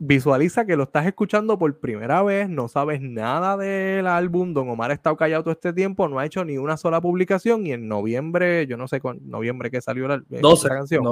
visualiza 0.00 0.64
que 0.64 0.76
lo 0.76 0.84
estás 0.84 1.06
escuchando 1.06 1.58
por 1.58 1.78
primera 1.78 2.22
vez, 2.22 2.48
no 2.48 2.68
sabes 2.68 3.02
nada 3.02 3.58
del 3.58 4.06
álbum, 4.06 4.54
Don 4.54 4.68
Omar 4.70 4.90
ha 4.90 4.94
estado 4.94 5.14
callado 5.14 5.42
todo 5.42 5.52
este 5.52 5.74
tiempo, 5.74 6.08
no 6.08 6.18
ha 6.18 6.24
hecho 6.24 6.42
ni 6.42 6.56
una 6.56 6.78
sola 6.78 7.02
publicación 7.02 7.66
y 7.66 7.72
en 7.72 7.86
noviembre, 7.86 8.66
yo 8.66 8.78
no 8.78 8.88
sé 8.88 8.98
con 8.98 9.20
noviembre 9.28 9.70
que 9.70 9.82
salió 9.82 10.08
la, 10.08 10.22
12, 10.28 10.66
eh, 10.66 10.70
canción. 10.70 11.04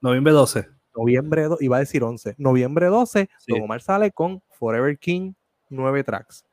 noviembre 0.00 0.32
12. 0.32 0.68
Noviembre, 0.96 1.48
iba 1.60 1.76
a 1.76 1.80
decir 1.80 2.02
11. 2.04 2.36
Noviembre 2.38 2.86
12, 2.86 3.28
Don 3.48 3.62
Omar 3.62 3.80
sale 3.80 4.12
con 4.12 4.42
Forever 4.50 4.96
King, 4.98 5.32
nueve 5.68 6.04
tracks. 6.04 6.44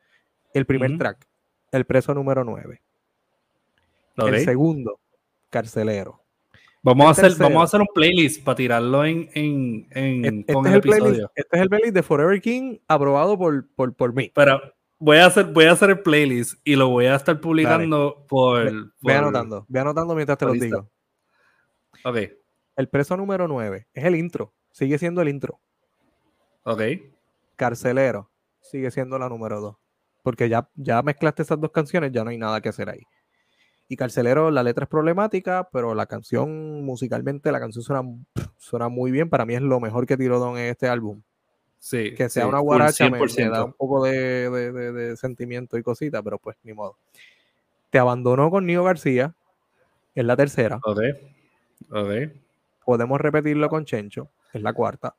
El 0.54 0.66
primer 0.66 0.98
track, 0.98 1.28
El 1.72 1.86
preso 1.86 2.14
número 2.16 2.44
9. 2.44 2.82
El 4.18 4.44
segundo, 4.44 5.00
Carcelero. 5.50 6.24
Vamos 6.82 7.08
a, 7.08 7.10
hacer, 7.12 7.38
vamos 7.38 7.62
a 7.62 7.64
hacer 7.66 7.82
un 7.82 7.88
playlist 7.94 8.44
para 8.44 8.56
tirarlo 8.56 9.04
en, 9.04 9.30
en, 9.34 9.88
en 9.92 10.26
este, 10.26 10.54
con 10.54 10.66
es 10.68 10.72
el, 10.72 10.78
episodio. 10.80 11.32
este 11.36 11.58
es 11.58 11.62
el 11.62 11.70
playlist 11.70 11.94
de 11.94 12.04
Forever 12.04 12.42
King 12.42 12.78
aprobado 12.88 13.38
por, 13.38 13.68
por, 13.76 13.94
por 13.94 14.14
mí. 14.14 14.32
Pero 14.34 14.62
voy 14.98 15.18
a 15.18 15.26
hacer, 15.26 15.46
voy 15.46 15.66
a 15.66 15.74
hacer 15.74 15.90
el 15.90 16.00
playlist 16.00 16.60
y 16.64 16.76
lo 16.76 16.90
voy 16.90 17.08
a 17.08 17.16
estar 17.16 17.42
publicando 17.42 18.26
por, 18.30 18.94
Ve 19.02 19.14
anotando, 19.14 19.66
ve 19.68 19.80
anotando 19.80 20.16
mientras 20.16 20.38
te 20.38 20.46
lo 20.46 20.54
digo. 20.54 20.90
Ok. 22.06 22.18
El 22.78 22.88
preso 22.90 23.18
número 23.18 23.48
9 23.48 23.88
es 23.94 24.06
el 24.06 24.16
intro. 24.16 24.54
Sigue 24.72 24.98
siendo 24.98 25.22
el 25.22 25.30
intro. 25.30 25.60
Ok. 26.64 26.82
Carcelero 27.56 28.30
sigue 28.62 28.92
siendo 28.92 29.18
la 29.18 29.30
número 29.30 29.60
2. 29.60 29.76
Porque 30.24 30.50
ya, 30.50 30.70
ya 30.76 31.02
mezclaste 31.02 31.42
esas 31.42 31.60
dos 31.60 31.72
canciones, 31.72 32.12
ya 32.12 32.24
no 32.24 32.30
hay 32.30 32.38
nada 32.38 32.62
que 32.62 32.70
hacer 32.70 32.90
ahí. 32.90 33.02
Y 33.90 33.96
Carcelero, 33.96 34.52
la 34.52 34.64
letra 34.64 34.84
es 34.84 34.90
problemática, 34.90 35.70
pero 35.72 35.96
la 35.96 36.08
canción, 36.08 36.84
musicalmente, 36.84 37.52
la 37.52 37.60
canción 37.60 37.84
suena, 37.84 38.04
suena 38.58 38.90
muy 38.90 39.12
bien. 39.12 39.30
Para 39.30 39.46
mí 39.46 39.56
es 39.56 39.62
lo 39.62 39.80
mejor 39.80 40.06
que 40.06 40.18
tiró 40.18 40.40
Don 40.40 40.58
en 40.58 40.66
este 40.66 40.90
álbum. 40.90 41.22
Sí. 41.80 42.14
Que 42.16 42.28
sea 42.28 42.48
una 42.48 42.60
guaracha 42.60 43.10
me, 43.10 43.20
da 43.50 43.64
un 43.64 43.74
poco 43.74 44.04
de, 44.04 45.16
sentimiento 45.18 45.78
y 45.78 45.84
cosita, 45.84 46.22
pero 46.22 46.38
pues 46.38 46.58
ni 46.64 46.74
modo. 46.74 46.98
Te 47.90 48.00
abandonó 48.00 48.52
con 48.52 48.66
Nio 48.66 48.84
García, 48.84 49.36
es 50.14 50.26
la 50.26 50.36
tercera. 50.36 50.80
Ok. 50.84 51.00
Ok. 51.92 52.12
Podemos 52.84 53.22
repetirlo 53.22 53.70
con 53.70 53.86
Chencho, 53.86 54.30
es 54.54 54.62
la 54.62 54.74
cuarta. 54.74 55.16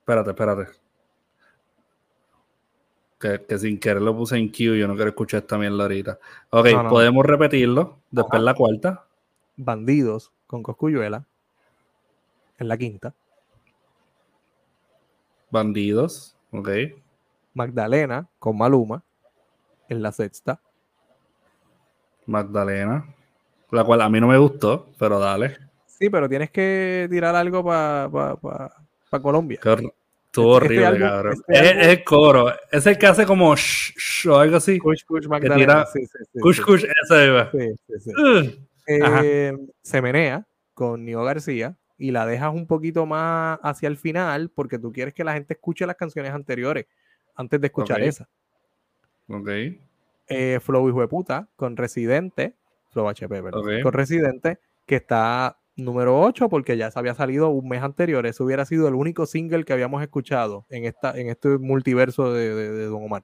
Espérate, 0.00 0.30
espérate. 0.30 0.85
Que, 3.18 3.58
sin 3.58 3.80
querer 3.80 4.02
lo 4.02 4.14
puse 4.14 4.36
en 4.36 4.48
Q, 4.48 4.74
yo 4.74 4.86
no 4.86 4.94
quiero 4.94 5.10
escuchar 5.10 5.42
también 5.42 5.76
la 5.76 5.84
ahorita. 5.84 6.18
Ok, 6.50 6.68
podemos 6.88 7.24
repetirlo. 7.24 8.00
Después 8.10 8.42
la 8.42 8.54
cuarta. 8.54 9.06
Bandidos 9.56 10.32
con 10.46 10.62
Coscuyuela. 10.62 11.26
En 12.58 12.68
la 12.68 12.76
quinta. 12.76 13.14
Bandidos, 15.50 16.36
ok. 16.50 16.68
Magdalena 17.54 18.28
con 18.38 18.58
Maluma. 18.58 19.02
En 19.88 20.02
la 20.02 20.12
sexta. 20.12 20.60
Magdalena. 22.26 23.14
La 23.70 23.84
cual 23.84 24.02
a 24.02 24.08
mí 24.08 24.20
no 24.20 24.28
me 24.28 24.36
gustó, 24.36 24.90
pero 24.98 25.18
dale. 25.18 25.56
Sí, 25.86 26.10
pero 26.10 26.28
tienes 26.28 26.50
que 26.50 27.06
tirar 27.10 27.34
algo 27.34 27.64
para 27.64 28.10
pa, 28.10 29.22
Colombia. 29.22 29.58
Estuvo 30.36 30.58
este 30.58 30.66
horrible, 30.66 30.98
cabrón. 31.06 31.34
Este 31.48 31.80
es, 31.80 31.86
el 31.86 32.04
coro. 32.04 32.52
Es 32.70 32.86
el 32.86 32.98
que 32.98 33.06
hace 33.06 33.24
como 33.24 33.56
shh, 33.56 34.28
o 34.28 34.38
algo 34.38 34.56
así. 34.56 34.78
Kush 34.78 35.04
Kush 35.06 35.26
Magdalena. 35.28 35.86
Sí, 35.86 36.00
sí, 36.04 36.18
sí, 36.30 36.38
kush 36.40 36.60
Kush, 36.60 36.84
esa 36.84 37.24
iba. 37.24 37.50
Eh, 38.88 39.52
se 39.82 40.02
menea 40.02 40.46
con 40.74 41.06
Nio 41.06 41.24
García 41.24 41.76
y 41.96 42.10
la 42.10 42.26
dejas 42.26 42.54
un 42.54 42.66
poquito 42.66 43.06
más 43.06 43.58
hacia 43.62 43.88
el 43.88 43.96
final 43.96 44.50
porque 44.50 44.78
tú 44.78 44.92
quieres 44.92 45.14
que 45.14 45.24
la 45.24 45.32
gente 45.32 45.54
escuche 45.54 45.86
las 45.86 45.96
canciones 45.96 46.32
anteriores 46.32 46.84
antes 47.34 47.58
de 47.58 47.66
escuchar 47.68 48.02
esa. 48.02 48.28
Ok. 49.28 49.48
Eh, 50.28 50.60
Flow 50.60 50.88
Hijo 50.88 51.00
de 51.00 51.08
Puta 51.08 51.48
con 51.56 51.78
Residente. 51.78 52.54
Flow 52.90 53.08
HP, 53.08 53.42
perdón. 53.42 53.82
Con 53.82 53.92
Residente, 53.94 54.58
que 54.84 54.96
está 54.96 55.58
número 55.76 56.20
8 56.20 56.48
porque 56.48 56.76
ya 56.76 56.90
se 56.90 56.98
había 56.98 57.14
salido 57.14 57.50
un 57.50 57.68
mes 57.68 57.82
anterior. 57.82 58.26
Eso 58.26 58.44
hubiera 58.44 58.64
sido 58.64 58.88
el 58.88 58.94
único 58.94 59.26
single 59.26 59.64
que 59.64 59.72
habíamos 59.72 60.02
escuchado 60.02 60.64
en, 60.70 60.84
esta, 60.84 61.18
en 61.18 61.28
este 61.28 61.58
multiverso 61.58 62.32
de, 62.32 62.86
Don 62.86 63.04
Omar. 63.04 63.22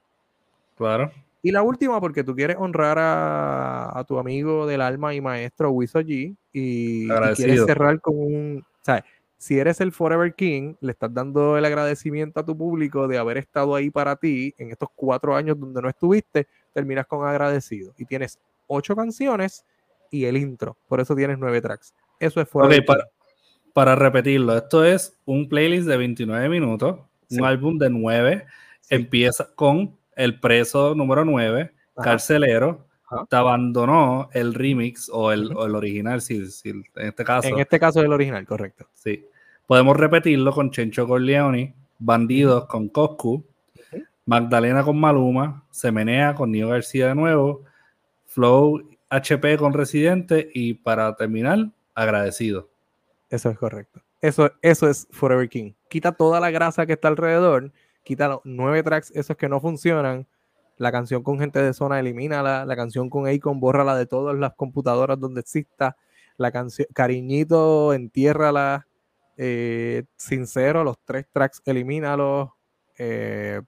Claro. 0.77 1.11
Y 1.41 1.51
la 1.51 1.61
última 1.61 1.99
porque 1.99 2.23
tú 2.23 2.35
quieres 2.35 2.57
honrar 2.57 2.97
a, 2.99 4.03
tu 4.07 4.17
amigo 4.17 4.65
del 4.65 4.81
alma 4.81 5.13
y 5.13 5.19
maestro 5.19 5.71
Wiso 5.71 5.99
G 5.99 6.35
y, 6.53 7.07
quieres 7.35 7.65
cerrar 7.65 7.99
con 7.99 8.17
un... 8.17 8.65
¿sabes? 8.81 9.03
Si 9.37 9.59
eres 9.59 9.81
el 9.81 9.91
Forever 9.91 10.33
King, 10.35 10.75
le 10.79 10.93
estás 10.93 11.13
dando 11.13 11.57
el 11.57 11.65
agradecimiento 11.65 12.39
a 12.39 12.45
tu 12.45 12.57
público 12.57 13.09
de 13.09 13.17
haber 13.17 13.37
estado 13.37 13.75
ahí 13.75 13.89
para 13.89 14.15
ti 14.15 14.55
en 14.57 14.71
estos 14.71 14.87
cuatro 14.95 15.35
años 15.35 15.59
donde 15.59 15.81
no 15.81 15.89
estuviste, 15.89 16.47
terminas 16.71 17.05
con 17.07 17.27
agradecido. 17.27 17.93
Y 17.97 18.05
tienes 18.05 18.39
ocho 18.67 18.95
canciones 18.95 19.65
y 20.11 20.23
el 20.25 20.37
intro. 20.37 20.77
Por 20.87 21.01
eso 21.01 21.13
tienes 21.13 21.37
nueve 21.37 21.59
tracks. 21.59 21.93
Eso 22.23 22.41
es 22.41 22.49
fuera. 22.49 22.85
para, 22.85 23.09
para, 23.73 23.95
repetirlo, 23.95 24.55
esto 24.55 24.85
es 24.85 25.17
un 25.25 25.49
playlist 25.49 25.87
de 25.87 25.97
29 25.97 26.49
minutos, 26.49 26.99
un 27.29 27.45
álbum 27.45 27.77
de 27.77 27.89
9. 27.89 28.45
Empieza 28.89 29.53
con 29.55 29.97
El 30.15 30.39
Preso 30.39 30.95
número 30.95 31.25
9, 31.25 31.71
Carcelero. 31.95 32.87
Te 33.29 33.35
abandonó 33.35 34.29
el 34.33 34.53
remix 34.53 35.09
o 35.11 35.31
el, 35.31 35.55
original, 35.55 36.21
si, 36.21 36.43
en 36.63 36.83
este 36.95 37.23
caso. 37.23 37.47
En 37.47 37.59
este 37.59 37.79
caso 37.79 37.99
es 37.99 38.05
el 38.05 38.13
original, 38.13 38.45
correcto. 38.45 38.87
Sí. 38.93 39.25
Podemos 39.67 39.95
repetirlo 39.97 40.51
con 40.51 40.71
Chencho 40.71 41.07
Corleone, 41.07 41.75
Bandidos 41.99 42.65
con 42.65 42.89
Coscu, 42.89 43.45
Magdalena 44.25 44.83
con 44.83 44.99
Maluma, 44.99 45.65
Semenea 45.69 46.33
con 46.35 46.51
Nio 46.51 46.69
García 46.69 47.09
de 47.09 47.15
nuevo, 47.15 47.63
Flow 48.25 48.81
HP 49.09 49.57
con 49.57 49.73
Residente 49.73 50.49
y 50.53 50.73
para 50.73 51.15
terminar, 51.15 51.69
agradecido. 51.95 52.69
Eso 53.29 53.49
es 53.49 53.57
correcto. 53.57 54.01
Eso, 54.21 54.51
eso 54.61 54.89
es 54.89 55.07
Forever 55.11 55.49
King. 55.49 55.73
Quita 55.89 56.11
toda 56.13 56.39
la 56.39 56.51
grasa 56.51 56.85
que 56.85 56.93
está 56.93 57.07
alrededor, 57.07 57.71
quita 58.03 58.27
los 58.27 58.41
nueve 58.43 58.83
tracks 58.83 59.11
esos 59.15 59.35
que 59.35 59.49
no 59.49 59.59
funcionan. 59.59 60.27
La 60.77 60.91
canción 60.91 61.23
con 61.23 61.39
gente 61.39 61.61
de 61.61 61.73
zona, 61.73 61.99
elimínala. 61.99 62.65
La 62.65 62.75
canción 62.75 63.09
con 63.09 63.27
Akon, 63.27 63.59
bórrala 63.59 63.95
de 63.95 64.05
todas 64.05 64.35
las 64.37 64.53
computadoras 64.53 65.19
donde 65.19 65.41
exista. 65.41 65.97
La 66.37 66.51
canción, 66.51 66.87
cariñito, 66.93 67.93
entiérrala. 67.93 68.87
Eh, 69.35 70.03
sincero, 70.15 70.83
los 70.83 70.97
tres 71.03 71.25
tracks, 71.31 71.61
elimínalos. 71.65 72.49
Eh, 72.97 73.61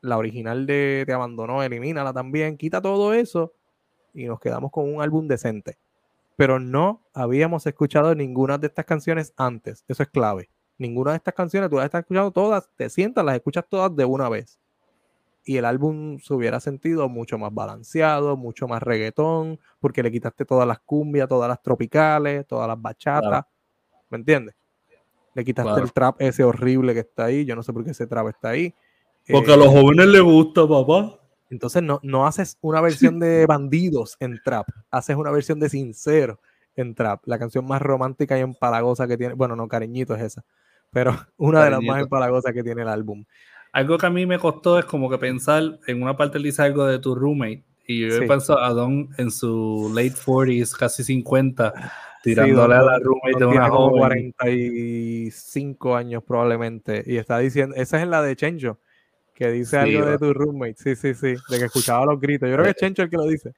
la 0.00 0.16
original 0.16 0.66
de 0.66 1.04
Te 1.06 1.12
Abandonó, 1.12 1.62
elimínala 1.62 2.12
también. 2.12 2.56
Quita 2.56 2.80
todo 2.80 3.12
eso 3.12 3.52
y 4.14 4.24
nos 4.24 4.40
quedamos 4.40 4.70
con 4.72 4.92
un 4.92 5.02
álbum 5.02 5.28
decente 5.28 5.78
pero 6.40 6.58
no 6.58 7.02
habíamos 7.12 7.66
escuchado 7.66 8.14
ninguna 8.14 8.56
de 8.56 8.68
estas 8.68 8.86
canciones 8.86 9.34
antes. 9.36 9.84
Eso 9.88 10.02
es 10.02 10.08
clave. 10.08 10.48
Ninguna 10.78 11.10
de 11.10 11.18
estas 11.18 11.34
canciones, 11.34 11.68
tú 11.68 11.76
las 11.76 11.84
estás 11.84 12.00
escuchando 12.00 12.30
todas, 12.30 12.70
te 12.76 12.88
sientas, 12.88 13.22
las 13.26 13.34
escuchas 13.34 13.66
todas 13.68 13.94
de 13.94 14.06
una 14.06 14.26
vez. 14.30 14.58
Y 15.44 15.58
el 15.58 15.66
álbum 15.66 16.18
se 16.18 16.32
hubiera 16.32 16.58
sentido 16.58 17.10
mucho 17.10 17.36
más 17.36 17.52
balanceado, 17.52 18.38
mucho 18.38 18.66
más 18.66 18.82
reggaetón, 18.82 19.60
porque 19.80 20.02
le 20.02 20.10
quitaste 20.10 20.46
todas 20.46 20.66
las 20.66 20.78
cumbias, 20.78 21.28
todas 21.28 21.46
las 21.46 21.60
tropicales, 21.60 22.46
todas 22.46 22.66
las 22.66 22.80
bachatas. 22.80 23.44
¿Me 24.08 24.16
entiendes? 24.16 24.54
Le 25.34 25.44
quitaste 25.44 25.78
el 25.78 25.92
trap 25.92 26.22
ese 26.22 26.42
horrible 26.42 26.94
que 26.94 27.00
está 27.00 27.26
ahí. 27.26 27.44
Yo 27.44 27.54
no 27.54 27.62
sé 27.62 27.74
por 27.74 27.84
qué 27.84 27.90
ese 27.90 28.06
trap 28.06 28.28
está 28.28 28.48
ahí. 28.48 28.74
Porque 29.30 29.52
a 29.52 29.58
los 29.58 29.68
jóvenes 29.68 30.06
les 30.06 30.22
gusta, 30.22 30.66
papá. 30.66 31.19
Entonces 31.50 31.82
no, 31.82 32.00
no 32.02 32.26
haces 32.26 32.56
una 32.62 32.80
versión 32.80 33.18
de 33.18 33.44
bandidos 33.46 34.16
en 34.20 34.40
trap, 34.42 34.68
haces 34.90 35.16
una 35.16 35.30
versión 35.30 35.60
de 35.60 35.68
sincero 35.68 36.40
en 36.76 36.94
trap. 36.94 37.22
La 37.26 37.38
canción 37.38 37.66
más 37.66 37.82
romántica 37.82 38.38
y 38.38 38.40
empalagosa 38.40 39.06
que 39.06 39.18
tiene, 39.18 39.34
bueno, 39.34 39.56
no, 39.56 39.68
cariñito 39.68 40.14
es 40.14 40.22
esa, 40.22 40.44
pero 40.90 41.12
una 41.36 41.64
de 41.64 41.70
las 41.70 41.82
más 41.82 42.00
empalagosas 42.00 42.54
que 42.54 42.62
tiene 42.62 42.82
el 42.82 42.88
álbum. 42.88 43.24
Algo 43.72 43.98
que 43.98 44.06
a 44.06 44.10
mí 44.10 44.26
me 44.26 44.38
costó 44.38 44.78
es 44.78 44.84
como 44.84 45.10
que 45.10 45.18
pensar, 45.18 45.78
en 45.86 46.02
una 46.02 46.16
parte 46.16 46.38
él 46.38 46.44
dice 46.44 46.62
algo 46.62 46.86
de 46.86 46.98
tu 46.98 47.14
roommate, 47.14 47.64
y 47.86 48.00
yo 48.00 48.16
he 48.16 48.26
pensado 48.26 48.60
a 48.60 48.70
Don 48.70 49.08
en 49.18 49.30
su 49.32 49.90
late 49.94 50.14
40s, 50.14 50.76
casi 50.76 51.02
50, 51.02 51.72
tirándole 52.22 52.74
a 52.74 52.82
la 52.82 52.98
roommate 52.98 53.38
de 53.38 53.46
una 53.46 53.68
joven. 53.68 54.32
45 54.36 55.96
años 55.96 56.22
probablemente, 56.24 57.02
y 57.06 57.16
está 57.16 57.38
diciendo, 57.38 57.74
esa 57.76 58.00
es 58.00 58.08
la 58.08 58.22
de 58.22 58.36
Chencho 58.36 58.78
que 59.40 59.50
dice 59.50 59.78
algo 59.78 60.04
de 60.04 60.18
tu 60.18 60.34
roommate. 60.34 60.74
Sí, 60.76 60.94
sí, 60.94 61.14
sí. 61.14 61.34
De 61.48 61.58
que 61.58 61.64
escuchaba 61.64 62.04
los 62.04 62.20
gritos. 62.20 62.46
Yo 62.46 62.56
creo 62.56 62.64
que 62.64 62.72
es 62.72 62.76
Chencho 62.76 63.04
el 63.04 63.08
que 63.08 63.16
lo 63.16 63.26
dice. 63.26 63.54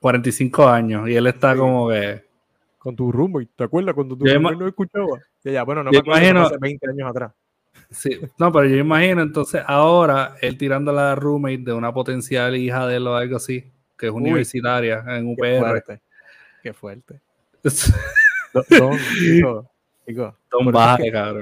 45 0.00 0.68
años 0.68 1.08
y 1.08 1.14
él 1.14 1.28
está 1.28 1.56
como 1.56 1.90
que. 1.90 2.24
Con 2.76 2.96
tu 2.96 3.12
roommate. 3.12 3.50
¿Te 3.54 3.64
acuerdas 3.64 3.94
cuando 3.94 4.16
tu 4.16 4.24
roommate 4.24 4.56
no 4.56 4.66
escuchaba? 4.66 5.20
Ya, 5.44 5.62
bueno, 5.62 5.84
no 5.84 5.92
me 5.92 5.98
acuerdo 5.98 6.18
imagino... 6.18 6.42
hace 6.44 6.56
20 6.58 6.90
años 6.90 7.08
atrás. 7.08 7.32
Sí, 7.88 8.18
no, 8.36 8.50
pero 8.50 8.66
yo 8.66 8.78
imagino 8.78 9.22
entonces 9.22 9.62
ahora 9.64 10.34
él 10.40 10.58
tirando 10.58 10.90
a 10.90 10.94
la 10.94 11.14
roommate 11.14 11.58
de 11.58 11.72
una 11.72 11.94
potencial 11.94 12.56
hija 12.56 12.84
de 12.88 12.96
él 12.96 13.06
o 13.06 13.14
algo 13.14 13.36
así, 13.36 13.70
que 13.96 14.06
es 14.06 14.12
universitaria 14.12 15.04
en 15.06 15.28
UPR. 15.28 15.84
Qué 16.62 16.72
fuerte. 16.72 16.72
Qué 16.72 16.72
fuerte. 16.72 17.20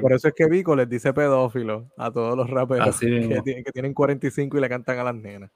por, 0.01 0.13
eso 0.13 0.29
es 0.29 0.35
que, 0.35 0.47
Vico 0.47 0.77
les 0.77 0.89
dice 0.89 1.13
pedófilo 1.13 1.91
a 1.97 2.11
todos 2.11 2.37
los 2.37 2.51
raperos 2.51 2.99
que, 2.99 3.63
tienen 3.73 3.95
45 3.95 4.59
y 4.59 4.61
le 4.61 4.69
cantan 4.69 4.99
a 4.99 5.05
las 5.05 5.15
nenas. 5.15 5.51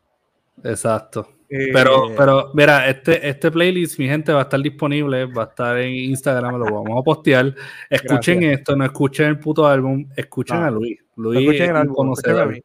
Exacto. 0.65 1.29
Eh, 1.49 1.71
pero, 1.73 2.13
pero, 2.17 2.51
mira, 2.55 2.89
este, 2.89 3.29
este 3.29 3.51
playlist, 3.51 3.99
mi 3.99 4.07
gente, 4.07 4.33
va 4.33 4.41
a 4.41 4.43
estar 4.43 4.61
disponible, 4.61 5.27
va 5.27 5.43
a 5.43 5.47
estar 5.47 5.79
en 5.79 5.95
Instagram, 5.95 6.57
lo 6.57 6.65
vamos 6.65 7.01
a 7.01 7.03
postear. 7.03 7.55
Escuchen 7.91 8.43
esto, 8.45 8.75
no 8.77 8.85
escuchen 8.85 9.27
el 9.27 9.39
puto 9.39 9.67
álbum, 9.67 10.09
escuchen 10.17 10.59
a 10.59 10.71
Luis. 10.71 10.99
Luis 11.17 11.41
escuchen 11.41 11.71
el 11.71 11.77
álbum, 11.77 12.13
escuchen 12.13 12.65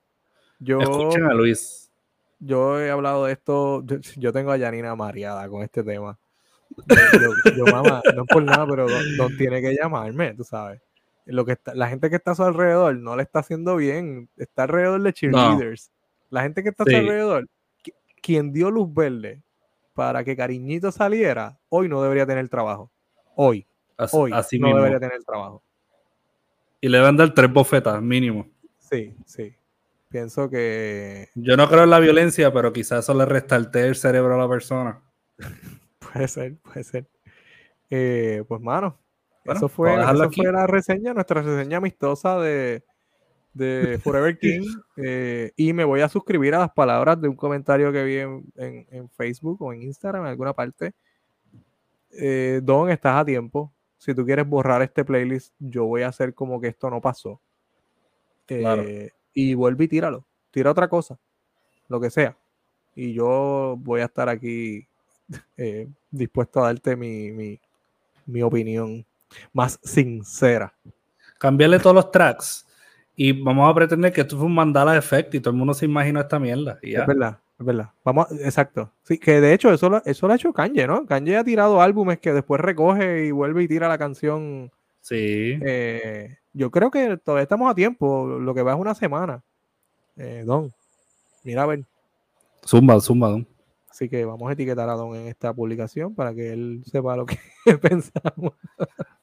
Yo, 0.60 0.80
escuchen 0.80 1.26
a 1.26 1.34
Luis. 1.34 1.91
Yo 2.39 2.80
he 2.80 2.89
hablado 2.89 3.26
de 3.26 3.34
esto, 3.34 3.84
yo, 4.15 4.32
tengo 4.32 4.52
a 4.52 4.60
Janina 4.60 4.95
mareada 4.95 5.50
con 5.50 5.63
este 5.63 5.84
tema. 5.84 6.17
Yo, 7.56 7.66
mamá, 7.66 8.02
no 8.16 8.26
por 8.26 8.44
nada, 8.44 8.66
pero 8.68 8.88
no, 9.18 9.28
tiene 9.38 9.62
que 9.62 9.76
llamarme, 9.76 10.34
tú 10.34 10.44
sabes. 10.44 10.82
Lo 11.26 11.46
que 11.46 11.54
está, 11.54 11.76
la 11.76 11.90
gente 11.90 12.10
que 12.10 12.16
está 12.16 12.32
a 12.32 12.36
su 12.36 12.44
alrededor 12.44 12.96
no 12.98 13.16
le 13.16 13.24
está 13.24 13.40
haciendo 13.40 13.76
bien. 13.76 14.30
Está 14.38 14.63
alrededor 14.63 15.02
de 15.02 15.13
cheerleaders. 15.13 15.92
La 16.30 16.44
gente 16.44 16.63
que 16.63 16.70
está 16.70 16.84
a 16.84 16.90
su 16.90 16.96
alrededor, 16.96 17.48
quien 18.22 18.54
dio 18.54 18.72
luz 18.72 18.94
verde 18.94 19.42
para 19.94 20.24
que 20.24 20.36
Cariñito 20.38 20.92
saliera, 20.92 21.58
hoy 21.70 21.90
no 21.90 22.02
debería 22.02 22.26
tener 22.26 22.48
trabajo. 22.48 22.92
Hoy. 23.36 23.66
hoy 24.12 24.32
no 24.60 24.76
debería 24.76 25.00
tener 25.00 25.24
trabajo. 25.24 25.63
Y 26.80 26.90
le 26.90 27.00
van 27.00 27.16
a 27.16 27.18
dar 27.26 27.34
tres 27.34 27.52
bofetas, 27.52 28.02
mínimo. 28.02 28.48
Sí, 28.78 29.16
sí. 29.26 29.54
Pienso 30.10 30.50
que. 30.50 31.30
Yo 31.36 31.58
no 31.58 31.68
creo 31.68 31.84
en 31.84 31.90
la 31.90 32.00
violencia, 32.00 32.54
pero 32.54 32.72
quizás 32.72 33.04
eso 33.04 33.13
le 33.13 33.26
restarte 33.26 33.86
el 33.86 33.96
cerebro 33.96 34.36
a 34.36 34.38
la 34.38 34.48
persona. 34.48 35.02
Puede 36.17 36.27
ser, 36.27 36.58
puede 36.58 36.84
ser. 36.84 37.08
Eh, 37.89 38.43
pues, 38.47 38.60
mano, 38.60 38.97
eso, 39.45 39.69
fue, 39.69 39.95
la 39.95 40.67
reseña, 40.67 41.13
nuestra 41.13 41.41
reseña 41.41 41.77
amistosa 41.77 42.39
de, 42.39 42.84
de 43.53 43.99
Forever 44.03 44.38
King. 44.38 44.67
Eh, 44.97 45.51
y 45.56 45.73
me 45.73 45.84
voy 45.84 46.01
a 46.01 46.10
suscribir 46.10 46.56
a 46.56 46.60
las 46.60 46.71
palabras 46.71 47.21
de 47.21 47.27
un 47.27 47.36
comentario 47.36 47.91
que 47.91 48.03
vi 48.03 48.17
en, 48.17 49.10
Facebook 49.10 49.62
o 49.62 49.71
en 49.73 49.84
Instagram, 49.84 50.23
en 50.23 50.30
alguna 50.30 50.53
parte. 50.53 50.93
Eh, 52.12 52.62
Don, 52.63 52.89
estás 52.89 53.21
a 53.21 53.25
tiempo. 53.25 53.71
Si 53.97 54.13
tú 54.13 54.25
quieres 54.25 54.47
borrar 54.47 54.82
este 54.82 55.06
playlist, 55.06 55.53
yo 55.60 55.86
voy 55.86 56.01
a 56.01 56.08
hacer 56.08 56.34
como 56.34 56.60
que 56.60 56.67
esto 56.67 56.89
no 56.89 56.99
pasó. 56.99 57.41
Y 59.34 59.53
vuelve 59.53 59.84
y 59.84 59.88
tíralo. 59.88 60.25
Tira 60.51 60.71
otra 60.71 60.88
cosa. 60.88 61.19
Lo 61.88 61.99
que 61.99 62.10
sea. 62.10 62.38
Y 62.95 63.13
yo 63.13 63.75
voy 63.77 64.01
a 64.01 64.06
estar 64.06 64.27
aquí 64.30 64.87
eh, 65.58 65.88
dispuesto 66.12 66.63
a 66.63 66.68
darte 66.68 66.96
mi, 66.96 67.60
mi, 68.26 68.42
opinión 68.42 69.06
más 69.54 69.80
sincera. 69.84 70.74
Cambiarle 71.38 71.80
todos 71.80 71.96
los 71.96 72.12
tracks 72.12 72.66
y 73.16 73.32
vamos 73.32 73.70
a 73.70 73.74
pretender 73.74 74.13
que 74.13 74.22
esto 74.22 74.38
fue 74.38 74.46
un 74.46 74.56
mandala 74.56 74.98
effect 74.98 75.34
y 75.36 75.40
todo 75.40 75.52
el 75.52 75.58
mundo 75.58 75.74
se 75.74 75.86
imagina 75.86 76.22
esta 76.22 76.40
mierda. 76.40 76.80
Es 76.82 77.06
verdad, 77.06 77.40
es 77.60 77.66
verdad. 77.66 77.90
Vamos, 78.04 78.28
exacto. 78.32 78.92
Sí, 79.04 79.18
que 79.18 79.42
de 79.42 79.54
hecho 79.54 79.72
eso, 79.72 80.02
eso 80.06 80.28
lo 80.28 80.34
ha 80.34 80.36
hecho 80.36 80.54
Kanye, 80.54 80.88
¿no? 80.88 81.06
Kanye 81.06 81.38
ha 81.38 81.44
tirado 81.44 81.82
álbumes 81.82 82.20
que 82.20 82.34
después 82.34 82.62
recoge 82.62 83.26
y 83.26 83.32
vuelve 83.32 83.63
y 83.63 83.68
tira 83.68 83.88
la 83.88 83.98
canción. 83.98 84.72
Sí. 85.02 85.58
Eh, 85.62 86.38
yo 86.54 86.72
creo 86.72 86.92
que 86.92 87.18
todavía 87.18 87.44
estamos 87.44 87.72
a 87.72 87.76
tiempo. 87.76 88.40
Lo 88.40 88.54
que 88.54 88.63
va 88.63 88.74
es 88.74 88.80
una 88.80 88.96
semana. 88.96 89.42
Eh, 90.16 90.44
don, 90.46 90.74
mira 91.44 91.63
a 91.63 91.68
ver. 91.68 91.84
Zumba, 92.66 93.00
zumba, 93.00 93.30
Don. 93.30 93.48
Así 93.98 94.10
que 94.10 94.24
vamos 94.26 94.48
a 94.48 94.54
etiquetar 94.54 94.88
a 94.88 94.94
Don 94.94 95.16
en 95.16 95.26
esta 95.26 95.52
publicación 95.52 96.14
para 96.14 96.36
que 96.36 96.54
él 96.54 96.84
sepa 96.86 97.16
lo 97.16 97.26
que 97.26 97.40
pensamos. 97.82 98.54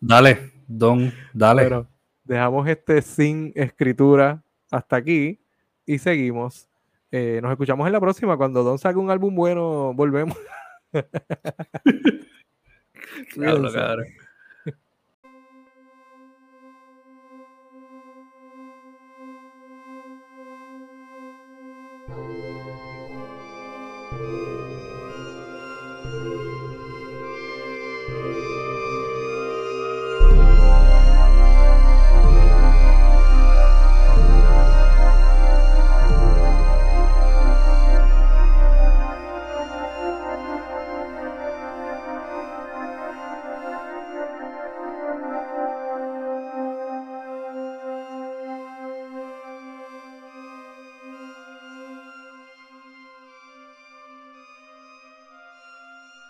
Dale, 0.00 0.50
Don, 0.66 1.12
dale. 1.32 1.86
dejamos 2.24 2.66
este 2.66 3.00
sin 3.00 3.52
escritura 3.54 4.42
hasta 4.72 4.96
aquí 4.96 5.40
y 5.86 5.98
seguimos. 5.98 6.68
Eh, 7.12 7.38
nos 7.40 7.52
escuchamos 7.52 7.86
en 7.86 7.92
la 7.92 8.00
próxima. 8.00 8.36
Cuando 8.36 8.64
Don 8.64 8.80
saque 8.80 8.98
un 8.98 9.12
álbum 9.12 9.36
bueno, 9.36 9.94
volvemos. 9.94 10.36